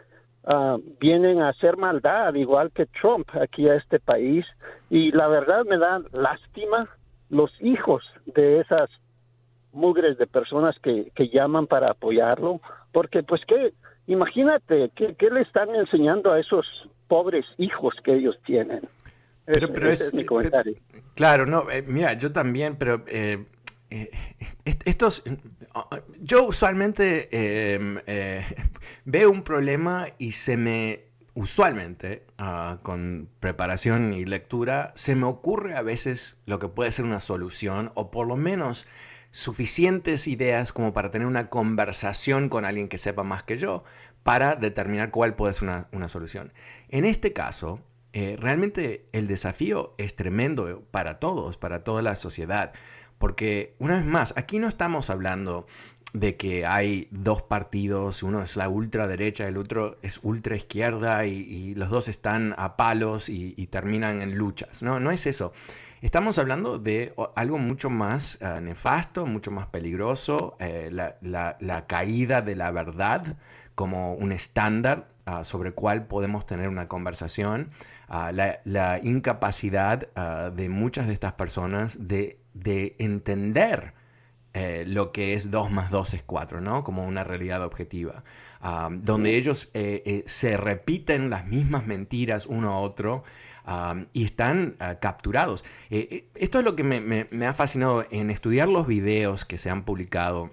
Ah, 0.49 0.77
vienen 1.01 1.41
a 1.41 1.49
hacer 1.49 1.75
maldad, 1.75 2.33
igual 2.35 2.71
que 2.71 2.85
Trump 2.85 3.27
aquí 3.35 3.67
a 3.67 3.75
este 3.75 3.99
país. 3.99 4.45
Y 4.89 5.11
la 5.11 5.27
verdad 5.27 5.65
me 5.65 5.77
da 5.77 6.01
lástima 6.13 6.87
los 7.29 7.51
hijos 7.59 8.05
de 8.25 8.61
esas 8.61 8.89
mugres 9.73 10.17
de 10.17 10.25
personas 10.25 10.79
que, 10.81 11.11
que 11.13 11.27
llaman 11.27 11.67
para 11.67 11.91
apoyarlo, 11.91 12.61
porque 12.93 13.23
pues 13.23 13.41
que, 13.45 13.73
imagínate, 14.07 14.89
¿qué, 14.95 15.29
le 15.29 15.41
están 15.41 15.75
enseñando 15.75 16.31
a 16.31 16.39
esos 16.39 16.65
pobres 17.09 17.45
hijos 17.57 17.93
que 18.01 18.13
ellos 18.13 18.39
tienen? 18.45 18.87
Pero, 19.43 19.67
pero 19.73 19.91
es, 19.91 20.13
mi 20.13 20.25
comentario. 20.25 20.75
claro, 21.13 21.45
no, 21.45 21.69
eh, 21.69 21.83
mira, 21.85 22.13
yo 22.13 22.31
también, 22.31 22.77
pero 22.77 23.03
eh, 23.07 23.45
eh, 23.89 24.11
estos, 24.85 25.23
yo 26.19 26.45
usualmente 26.45 27.29
em, 27.31 27.99
eh, 28.07 28.45
veo 29.05 29.31
un 29.31 29.43
problema 29.43 30.07
y 30.17 30.31
se 30.33 30.57
me 30.57 31.07
usualmente, 31.37 32.23
ah, 32.39 32.79
con 32.81 33.29
preparación 33.39 34.11
y 34.13 34.25
lectura, 34.25 34.91
se 34.95 35.15
me 35.15 35.27
ocurre 35.27 35.75
a 35.75 35.83
veces 35.83 36.41
lo 36.47 36.57
que 36.57 36.67
puede 36.67 36.91
ser 36.91 37.05
una 37.05 37.19
solución 37.19 37.91
o 37.93 38.09
por 38.09 38.25
lo 38.25 38.35
menos 38.35 38.87
suficientes 39.29 40.27
ideas 40.27 40.73
como 40.73 40.93
para 40.93 41.11
tener 41.11 41.27
una 41.27 41.49
conversación 41.49 42.49
con 42.49 42.65
alguien 42.65 42.87
que 42.87 42.97
sepa 42.97 43.21
más 43.21 43.43
que 43.43 43.59
yo 43.59 43.83
para 44.23 44.55
determinar 44.55 45.11
cuál 45.11 45.35
puede 45.35 45.53
ser 45.53 45.85
una, 45.91 46.07
solución. 46.07 46.53
En 46.89 47.05
este 47.05 47.33
caso, 47.33 47.81
eh, 48.13 48.35
realmente 48.39 49.05
el 49.11 49.27
desafío 49.27 49.93
es 49.99 50.15
tremendo 50.15 50.81
para 50.89 51.19
todos, 51.19 51.55
para 51.55 51.83
toda 51.83 52.01
la 52.01 52.15
sociedad, 52.15 52.73
porque 53.17 53.75
una 53.79 53.95
vez 53.95 54.05
más, 54.05 54.33
aquí 54.37 54.59
no 54.59 54.67
estamos 54.67 55.09
hablando 55.09 55.65
de 56.13 56.35
que 56.35 56.65
hay 56.65 57.07
dos 57.11 57.43
partidos, 57.43 58.23
uno 58.23 58.41
es 58.41 58.55
la 58.55 58.69
ultraderecha, 58.69 59.47
el 59.47 59.57
otro 59.57 59.97
es 60.01 60.19
ultra 60.23 60.55
izquierda 60.55 61.25
y, 61.25 61.75
los 61.75 61.89
dos 61.89 62.07
están 62.07 62.55
a 62.57 62.77
palos 62.77 63.29
y, 63.29 63.67
terminan 63.67 64.21
en 64.21 64.35
luchas. 64.35 64.81
No, 64.81 64.99
no 64.99 65.11
es 65.11 65.27
eso. 65.27 65.51
Estamos 66.01 66.37
hablando 66.37 66.77
de 66.77 67.13
algo 67.35 67.57
mucho 67.57 67.89
más 67.89 68.39
eh, 68.41 68.61
nefasto, 68.61 69.25
mucho 69.25 69.49
más 69.49 69.67
peligroso, 69.67 70.55
eh, 70.59 70.89
la, 70.91 71.85
caída 71.87 72.41
de 72.41 72.55
la 72.55 72.69
verdad 72.71 73.37
como 73.73 74.13
un 74.13 74.31
estándar 74.31 75.07
ah, 75.25 75.43
sobre 75.43 75.71
cuál 75.71 76.05
podemos 76.05 76.45
tener 76.45 76.67
una 76.69 76.87
conversación, 76.87 77.71
ah, 78.09 78.31
la, 78.31 78.99
incapacidad 79.03 80.07
ah, 80.15 80.51
de 80.55 80.69
muchas 80.69 81.07
de 81.07 81.13
estas 81.13 81.33
personas 81.33 82.07
de, 82.07 82.39
entender 82.97 83.93
eh, 84.53 84.85
lo 84.87 85.11
que 85.11 85.33
es 85.33 85.51
2 85.51 85.71
más 85.71 85.91
2 85.91 86.15
es 86.15 86.23
4, 86.23 86.61
¿no? 86.61 86.83
Como 86.83 87.05
una 87.05 87.23
realidad 87.23 87.63
objetiva, 87.63 88.23
donde 88.89 89.35
ellos 89.37 89.69
se 90.25 90.57
repiten 90.57 91.29
las 91.29 91.45
mismas 91.45 91.85
mentiras 91.85 92.47
uno 92.47 92.73
a 92.73 92.79
otro 92.79 93.23
y 94.13 94.23
están 94.23 94.77
capturados. 94.99 95.65
Eh, 95.89 96.07
eh, 96.11 96.29
esto 96.35 96.59
es 96.59 96.65
lo 96.65 96.75
que 96.75 96.83
me, 96.83 97.45
ha 97.45 97.53
fascinado 97.53 98.05
en 98.09 98.29
estudiar 98.29 98.69
los 98.69 98.87
videos 98.87 99.45
que 99.45 99.57
se 99.57 99.69
han 99.69 99.83
publicado 99.83 100.51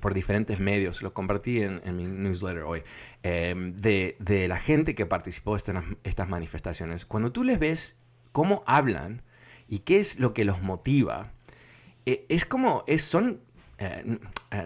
por 0.00 0.14
diferentes 0.14 0.58
medios, 0.58 1.02
los 1.02 1.12
compartí 1.12 1.62
en, 1.62 1.80
mi 1.96 2.04
newsletter 2.04 2.62
hoy, 2.62 2.82
em, 3.22 3.74
de, 3.80 4.46
la 4.48 4.58
gente 4.58 4.94
que 4.94 5.06
participó 5.06 5.56
en 5.56 5.98
estas 6.02 6.28
manifestaciones. 6.28 7.04
Cuando 7.04 7.30
tú 7.32 7.44
les 7.44 7.58
ves 7.58 7.96
cómo 8.32 8.64
hablan 8.66 9.22
y 9.68 9.80
qué 9.80 10.00
es 10.00 10.18
lo 10.18 10.34
que 10.34 10.44
los 10.44 10.62
motiva, 10.62 11.32
eh, 12.06 12.26
es 12.28 12.44
como, 12.44 12.84
es, 12.86 13.04
son, 13.04 13.40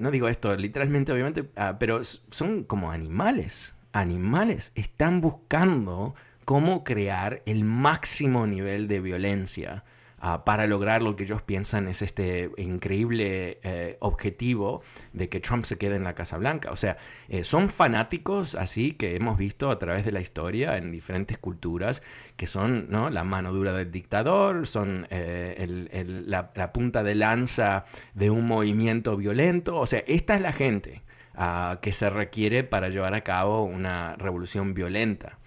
no 0.01 0.11
digo 0.11 0.29
esto 0.29 0.55
literalmente 0.55 1.13
obviamente, 1.13 1.49
ah, 1.57 1.77
pero 1.79 2.03
son 2.05 2.65
como 2.65 2.93
animales, 2.93 3.75
animales, 3.93 4.73
están 4.75 5.21
buscando 5.21 6.15
cómo 6.45 6.85
crear 6.85 7.43
el 7.47 7.65
máximo 7.65 8.47
nivel 8.47 8.89
de 8.89 9.01
violencia 9.01 9.85
ah, 10.21 10.45
para 10.45 10.67
lograr 10.67 11.03
lo 11.03 11.17
que 11.17 11.25
ellos 11.25 11.43
piensan 11.43 11.89
es 11.89 12.03
este 12.03 12.51
increíble 12.57 13.59
eh, 13.63 13.97
objetivo 14.01 14.83
de 15.13 15.29
que 15.29 15.41
Trump 15.41 15.65
se 15.65 15.79
quede 15.79 15.97
en 15.97 16.05
la 16.05 16.15
Casa 16.15 16.39
Blanca. 16.39 16.71
O 16.71 16.77
sea, 16.77 16.97
eh, 17.29 17.45
son 17.45 17.69
fanáticos 17.69 18.55
así 18.55 18.93
que 18.93 19.17
hemos 19.17 19.39
visto 19.39 19.71
a 19.71 19.79
través 19.79 20.05
de 20.05 20.13
la 20.13 20.21
historia 20.21 20.77
en 20.77 20.91
diferentes 20.91 21.39
culturas 21.39 22.03
que 22.37 22.47
son 22.47 22.87
¿no? 22.89 23.11
la 23.11 23.25
mano 23.25 23.53
dura 23.53 23.73
del 23.73 23.91
dictador, 23.91 24.67
son 24.67 25.07
eh, 25.11 26.25
la, 26.27 26.73
punta 26.73 27.03
de 27.03 27.17
lanza 27.17 27.85
de 28.15 28.31
un 28.31 28.47
movimiento 28.47 29.17
violento. 29.17 29.77
O 29.77 29.87
sea, 29.87 30.05
esta 30.07 30.37
es 30.37 30.41
la 30.41 30.53
gente 30.53 31.03
ah, 31.35 31.79
que 31.83 31.93
se 31.93 32.09
requiere 32.11 32.63
para 32.63 32.91
llevar 32.91 33.15
a 33.15 33.23
cabo 33.23 33.65
una 33.65 34.15
revolución 34.17 34.73
violenta. 34.73 35.38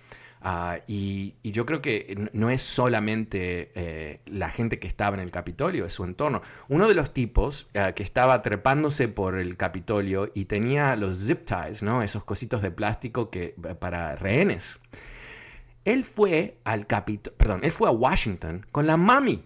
Ah, 0.43 0.79
y, 0.87 1.35
yo 1.43 1.67
creo 1.67 1.83
que 1.83 2.29
no 2.33 2.49
es 2.49 2.63
solamente 2.63 3.71
eh, 3.75 4.21
la 4.25 4.49
gente 4.49 4.79
que 4.79 4.87
estaba 4.87 5.15
en 5.15 5.21
el 5.21 5.29
Capitolio, 5.29 5.85
es 5.85 5.93
su 5.93 6.03
entorno. 6.03 6.41
Uno 6.67 6.87
de 6.87 6.95
los 6.95 7.13
tipos 7.13 7.69
ah, 7.75 7.91
que 7.91 8.01
estaba 8.01 8.41
trepándose 8.41 9.07
por 9.07 9.37
el 9.37 9.55
Capitolio 9.55 10.31
y 10.33 10.45
tenía 10.45 10.95
los 10.95 11.27
zip 11.27 11.45
ties, 11.45 11.83
¿no? 11.83 12.01
esos 12.01 12.23
cositos 12.23 12.63
de 12.63 12.71
plástico 12.71 13.29
que, 13.29 13.53
eh, 13.63 13.75
para 13.75 14.15
rehenes. 14.15 14.81
Él 15.85 16.03
fue 16.03 16.57
al 16.63 16.87
Capitolio, 16.87 17.37
perdón, 17.37 17.59
él 17.63 17.71
fue 17.71 17.87
a 17.87 17.91
Washington 17.91 18.65
con 18.71 18.87
la 18.87 18.97
mami. 18.97 19.43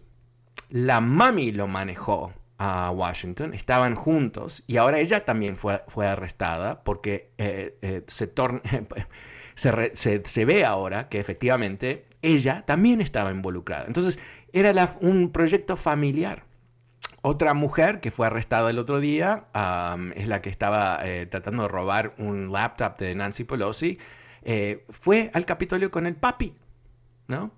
La 0.70 1.02
mami 1.02 1.52
lo 1.52 1.68
manejó 1.68 2.34
a 2.58 2.90
Washington, 2.92 3.54
estaban 3.54 3.96
juntos 3.96 4.64
y 4.66 4.78
ahora 4.78 5.00
ella 5.00 5.26
también 5.26 5.58
fue, 5.58 5.84
fue 5.88 6.08
arrestada 6.08 6.84
porque 6.84 7.32
eh, 7.38 8.04
se 8.08 8.28
torna 8.28 8.62
se, 9.56 10.46
ve 10.46 10.66
ahora 10.66 11.10
que 11.10 11.20
efectivamente 11.20 12.06
ella 12.22 12.64
también 12.66 13.02
estaba 13.02 13.32
involucrada. 13.32 13.86
Entonces, 13.88 14.20
era 14.54 14.98
un 15.02 15.32
proyecto 15.32 15.78
familiar. 15.78 16.44
Otra 17.22 17.54
mujer 17.54 18.02
que 18.02 18.12
fue 18.12 18.28
arrestada 18.28 18.70
el 18.70 18.78
otro 18.78 19.00
día 19.00 19.46
es 20.16 20.28
la 20.28 20.42
que 20.42 20.50
estaba 20.50 21.00
eh, 21.04 21.26
tratando 21.26 21.64
de 21.64 21.70
robar 21.70 22.14
un 22.18 22.52
laptop 22.52 22.98
de 23.00 23.16
Nancy 23.16 23.44
Pelosi. 23.44 23.98
Eh, 24.44 24.86
fue 24.90 25.32
al 25.34 25.46
Capitolio 25.46 25.90
con 25.90 26.06
el 26.06 26.16
papi, 26.16 26.54
¿no? 27.28 27.52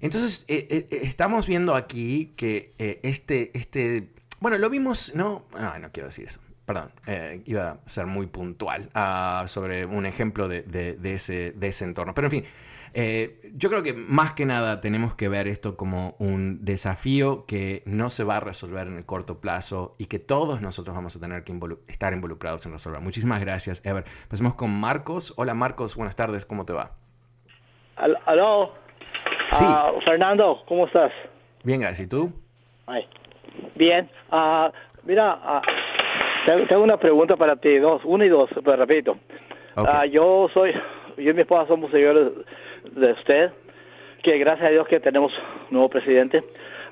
Entonces, 0.00 0.44
eh, 0.48 0.88
estamos 0.90 1.46
viendo 1.46 1.74
aquí 1.74 2.34
que 2.36 2.74
este, 3.02 3.56
este, 3.56 4.10
bueno, 4.40 4.58
lo 4.58 4.68
vimos, 4.68 5.14
no, 5.14 5.46
no, 5.58 5.78
no 5.78 5.92
quiero 5.92 6.08
decir 6.08 6.26
eso 6.26 6.40
perdón, 6.66 6.90
eh, 7.06 7.42
iba 7.46 7.70
a 7.70 7.88
ser 7.88 8.06
muy 8.06 8.26
puntual 8.26 8.90
ah, 8.94 9.44
sobre 9.46 9.86
un 9.86 10.04
ejemplo 10.04 10.48
de, 10.48 10.64
ese, 11.04 11.52
de, 11.52 11.68
ese, 11.68 11.84
entorno. 11.84 12.12
Pero 12.12 12.26
en 12.26 12.30
fin, 12.32 12.44
eh, 12.92 13.52
yo 13.54 13.68
creo 13.68 13.84
que 13.84 13.94
más 13.94 14.32
que 14.32 14.46
nada 14.46 14.80
tenemos 14.80 15.14
que 15.14 15.28
ver 15.28 15.46
esto 15.46 15.76
como 15.76 16.16
un 16.18 16.64
desafío 16.64 17.46
que 17.46 17.82
no 17.86 18.10
se 18.10 18.24
va 18.24 18.38
a 18.38 18.40
resolver 18.40 18.88
en 18.88 18.96
el 18.96 19.06
corto 19.06 19.40
plazo 19.40 19.94
y 19.98 20.06
que 20.06 20.18
todos 20.18 20.60
nosotros 20.60 20.96
vamos 20.96 21.14
a 21.14 21.20
tener 21.20 21.44
que 21.44 21.56
estar 21.86 22.12
involucrados 22.12 22.66
en 22.66 22.72
resolver. 22.72 23.00
Muchísimas 23.00 23.40
gracias, 23.40 23.80
Ever. 23.84 24.04
Pasemos 24.28 24.56
con 24.56 24.70
Marcos. 24.70 25.34
Hola 25.36 25.54
Marcos, 25.54 25.94
buenas 25.94 26.16
tardes, 26.16 26.44
¿cómo 26.44 26.66
te 26.66 26.72
va? 26.72 26.92
Aló. 28.26 28.72
Sí. 29.52 29.64
Ah, 29.66 29.92
Fernando, 30.04 30.62
¿cómo 30.66 30.86
estás? 30.86 31.12
Bien, 31.62 31.80
gracias. 31.80 32.06
¿Y 32.06 32.10
tú? 32.10 32.32
Bien. 33.76 34.10
Uh, 34.30 34.70
mira, 35.04 35.62
tengo 36.68 36.82
una 36.82 36.96
pregunta 36.96 37.36
para 37.36 37.56
ti, 37.56 37.78
dos, 37.78 38.02
una 38.04 38.24
y 38.24 38.28
dos, 38.28 38.48
pero 38.64 38.76
repito. 38.76 39.18
Ah, 39.74 40.06
yo 40.06 40.48
soy, 40.54 40.72
yo 41.18 41.30
y 41.30 41.34
mi 41.34 41.42
esposa 41.42 41.66
somos 41.66 41.90
seguidores 41.90 42.32
de 42.92 43.12
usted, 43.12 43.50
que 44.22 44.38
gracias 44.38 44.68
a 44.68 44.70
Dios 44.70 44.86
que 44.86 45.00
tenemos 45.00 45.32
nuevo 45.70 45.88
presidente. 45.88 46.42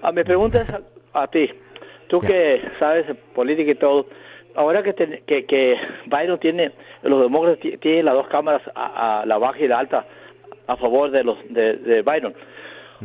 Ah, 0.02 0.12
mi 0.12 0.24
pregunta 0.24 0.62
es 0.62 0.68
a, 1.14 1.26
ti, 1.28 1.50
tú 2.08 2.20
que 2.20 2.62
sabes 2.78 3.06
política 3.34 3.70
y 3.70 3.74
todo, 3.76 4.06
ahora 4.54 4.82
que, 4.82 4.92
que, 4.94 5.46
que 5.46 5.76
Biden 6.06 6.38
tiene, 6.38 6.72
los 7.02 7.22
demócratas 7.22 7.60
tienen 7.80 8.04
las 8.04 8.14
dos 8.14 8.26
cámaras, 8.28 8.62
a, 8.74 9.24
la 9.24 9.38
baja 9.38 9.60
y 9.60 9.68
la 9.68 9.78
alta, 9.78 10.04
a 10.66 10.76
favor 10.76 11.10
de 11.10 11.24
los 11.24 11.38
de, 11.48 11.76
de 11.76 12.02
Biden. 12.02 12.34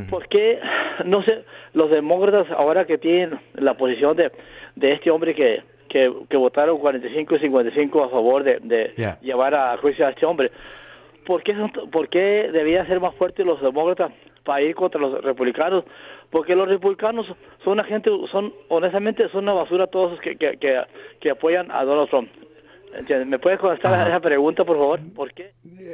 ¿Por 0.10 0.28
qué, 0.30 0.60
no 1.06 1.22
sé, 1.24 1.44
los 1.74 1.90
demócratas 1.90 2.50
ahora 2.52 2.86
que 2.86 2.98
tienen 2.98 3.40
la 3.56 3.76
posición 3.76 4.16
de, 4.16 4.32
de 4.76 4.94
este 4.94 5.12
hombre 5.12 5.36
que 5.36 5.62
que, 5.90 6.12
que 6.30 6.38
votaron 6.38 6.78
45 6.78 7.36
y 7.36 7.40
55 7.40 8.04
a 8.04 8.10
favor 8.10 8.44
de, 8.44 9.18
llevar 9.22 9.56
a 9.56 9.78
juicio 9.78 10.06
a 10.06 10.12
este 10.12 10.26
hombre. 10.26 10.52
¿Por 11.26 11.44
qué, 11.44 11.54
¿Por 11.92 12.08
qué 12.10 12.50
debían 12.52 12.88
ser 12.88 13.00
más 13.00 13.14
fuertes 13.16 13.46
los 13.46 13.62
demócratas 13.62 14.12
para 14.44 14.62
ir 14.62 14.76
contra 14.76 15.02
los 15.02 15.24
republicanos? 15.24 15.84
Porque 16.30 16.56
los 16.56 16.68
republicanos 16.68 17.26
son 17.64 17.74
una 17.74 17.84
gente, 17.84 18.10
son 18.32 18.54
honestamente 18.70 19.28
son 19.30 19.44
una 19.44 19.54
basura 19.54 19.88
todos 19.88 20.20
que, 20.22 20.38
que, 20.38 20.58
que 21.20 21.30
apoyan 21.30 21.72
a 21.72 21.84
Donald 21.84 22.10
Trump. 22.10 22.30
¿Me 23.26 23.40
puedes 23.40 23.60
contestar 23.60 24.08
esa 24.08 24.20
pregunta, 24.20 24.66
por 24.66 24.78
favor? 24.78 25.00
¿Por 25.14 25.34
qué? 25.34 25.54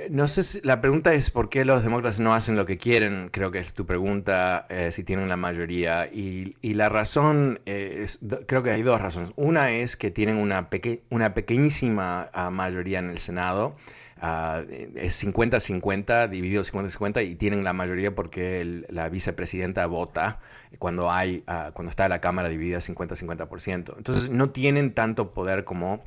No 0.10 0.28
sé 0.28 0.44
si 0.44 0.62
la 0.62 0.82
pregunta 0.82 1.14
es 1.14 1.30
por 1.30 1.50
qué 1.50 1.66
los 1.66 1.84
demócratas 1.84 2.20
no 2.20 2.34
hacen 2.34 2.56
lo 2.56 2.66
que 2.66 2.78
quieren, 2.78 3.30
creo 3.32 3.52
que 3.52 3.60
es 3.60 3.74
tu 3.74 3.86
pregunta, 3.86 4.66
eh, 4.70 4.92
si 4.92 5.04
tienen 5.04 5.28
la 5.28 5.36
mayoría. 5.36 6.08
Y, 6.12 6.56
y 6.62 6.74
la 6.74 6.90
razón, 6.90 7.60
es, 7.66 8.20
creo 8.48 8.64
que 8.64 8.72
hay 8.72 8.82
dos 8.82 9.02
razones. 9.02 9.32
Una 9.36 9.72
es 9.72 9.98
que 9.98 10.10
tienen 10.10 10.38
una, 10.38 10.70
peque, 10.70 11.02
una 11.10 11.34
pequeñísima 11.34 12.30
ah, 12.34 12.50
mayoría 12.50 13.00
en 13.00 13.10
el 13.10 13.18
Senado. 13.18 13.76
Uh, 14.22 14.64
es 14.96 15.22
50-50, 15.26 16.30
dividido 16.30 16.64
50-50 16.64 17.30
y 17.30 17.36
tienen 17.36 17.66
la 17.66 17.74
mayoría 17.74 18.16
porque 18.16 18.86
la 18.88 19.10
vicepresidenta 19.10 19.86
vota 19.88 20.40
cuando, 20.80 21.12
hay, 21.12 21.44
uh, 21.50 21.74
cuando 21.74 21.90
está 21.90 22.08
la 22.08 22.22
Cámara 22.22 22.48
dividida 22.48 22.78
50-50%. 22.78 23.94
Entonces 23.98 24.30
no 24.30 24.52
tienen 24.52 24.94
tanto 24.94 25.34
poder 25.34 25.66
como 25.66 26.02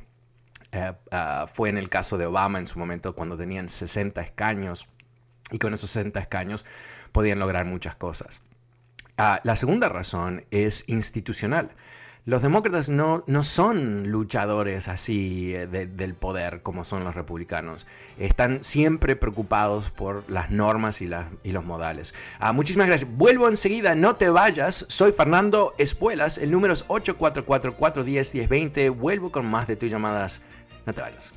ah, 1.11 1.47
fue 1.51 1.69
en 1.69 1.77
el 1.77 1.89
caso 1.89 2.17
de 2.17 2.25
Obama 2.25 2.59
en 2.59 2.67
su 2.67 2.79
momento 2.79 3.15
cuando 3.15 3.37
tenían 3.37 3.69
60 3.69 4.21
escaños 4.21 4.87
y 5.51 5.59
con 5.59 5.73
esos 5.73 5.91
60 5.91 6.19
escaños 6.19 6.65
podían 7.11 7.39
lograr 7.39 7.65
muchas 7.65 7.95
cosas. 7.95 8.41
Ah, 9.17 9.41
la 9.43 9.55
segunda 9.55 9.89
razón 9.89 10.45
es 10.51 10.87
institucional. 10.87 11.71
Los 12.29 12.41
demócratas 12.43 12.89
no, 12.89 13.23
no 13.25 13.43
son 13.43 14.11
luchadores 14.11 14.87
así 14.87 15.55
eh, 15.55 15.65
del 15.65 16.13
poder 16.13 16.61
como 16.61 16.85
son 16.85 17.03
los 17.03 17.15
republicanos. 17.15 17.87
Están 18.19 18.63
siempre 18.63 19.15
preocupados 19.15 19.89
por 19.89 20.29
las 20.29 20.51
normas 20.51 21.01
y, 21.01 21.07
los 21.07 21.65
modales. 21.65 22.13
Ah, 22.39 22.53
muchísimas 22.53 22.85
gracias. 22.85 23.09
Vuelvo 23.17 23.47
enseguida, 23.47 23.95
no 23.95 24.13
te 24.13 24.29
vayas. 24.29 24.85
Soy 24.89 25.11
Fernando 25.11 25.73
Espuelas. 25.79 26.37
El 26.37 26.51
número 26.51 26.75
es 26.75 26.87
844-410-1020. 26.87 28.95
Vuelvo 28.95 29.31
con 29.31 29.47
más 29.47 29.67
de 29.67 29.75
tus 29.75 29.89
llamadas. 29.89 30.43
No 30.85 30.93
te 30.93 31.01
vayas. 31.01 31.33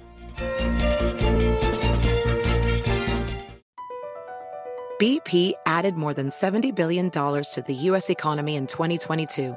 BP 5.01 5.55
added 5.65 5.95
more 5.95 6.15
than 6.15 6.29
$70 6.29 6.75
billion 6.75 7.11
to 7.11 7.63
the 7.67 7.75
U.S. 7.89 8.11
economy 8.11 8.57
in 8.57 8.67
2022 8.67 9.57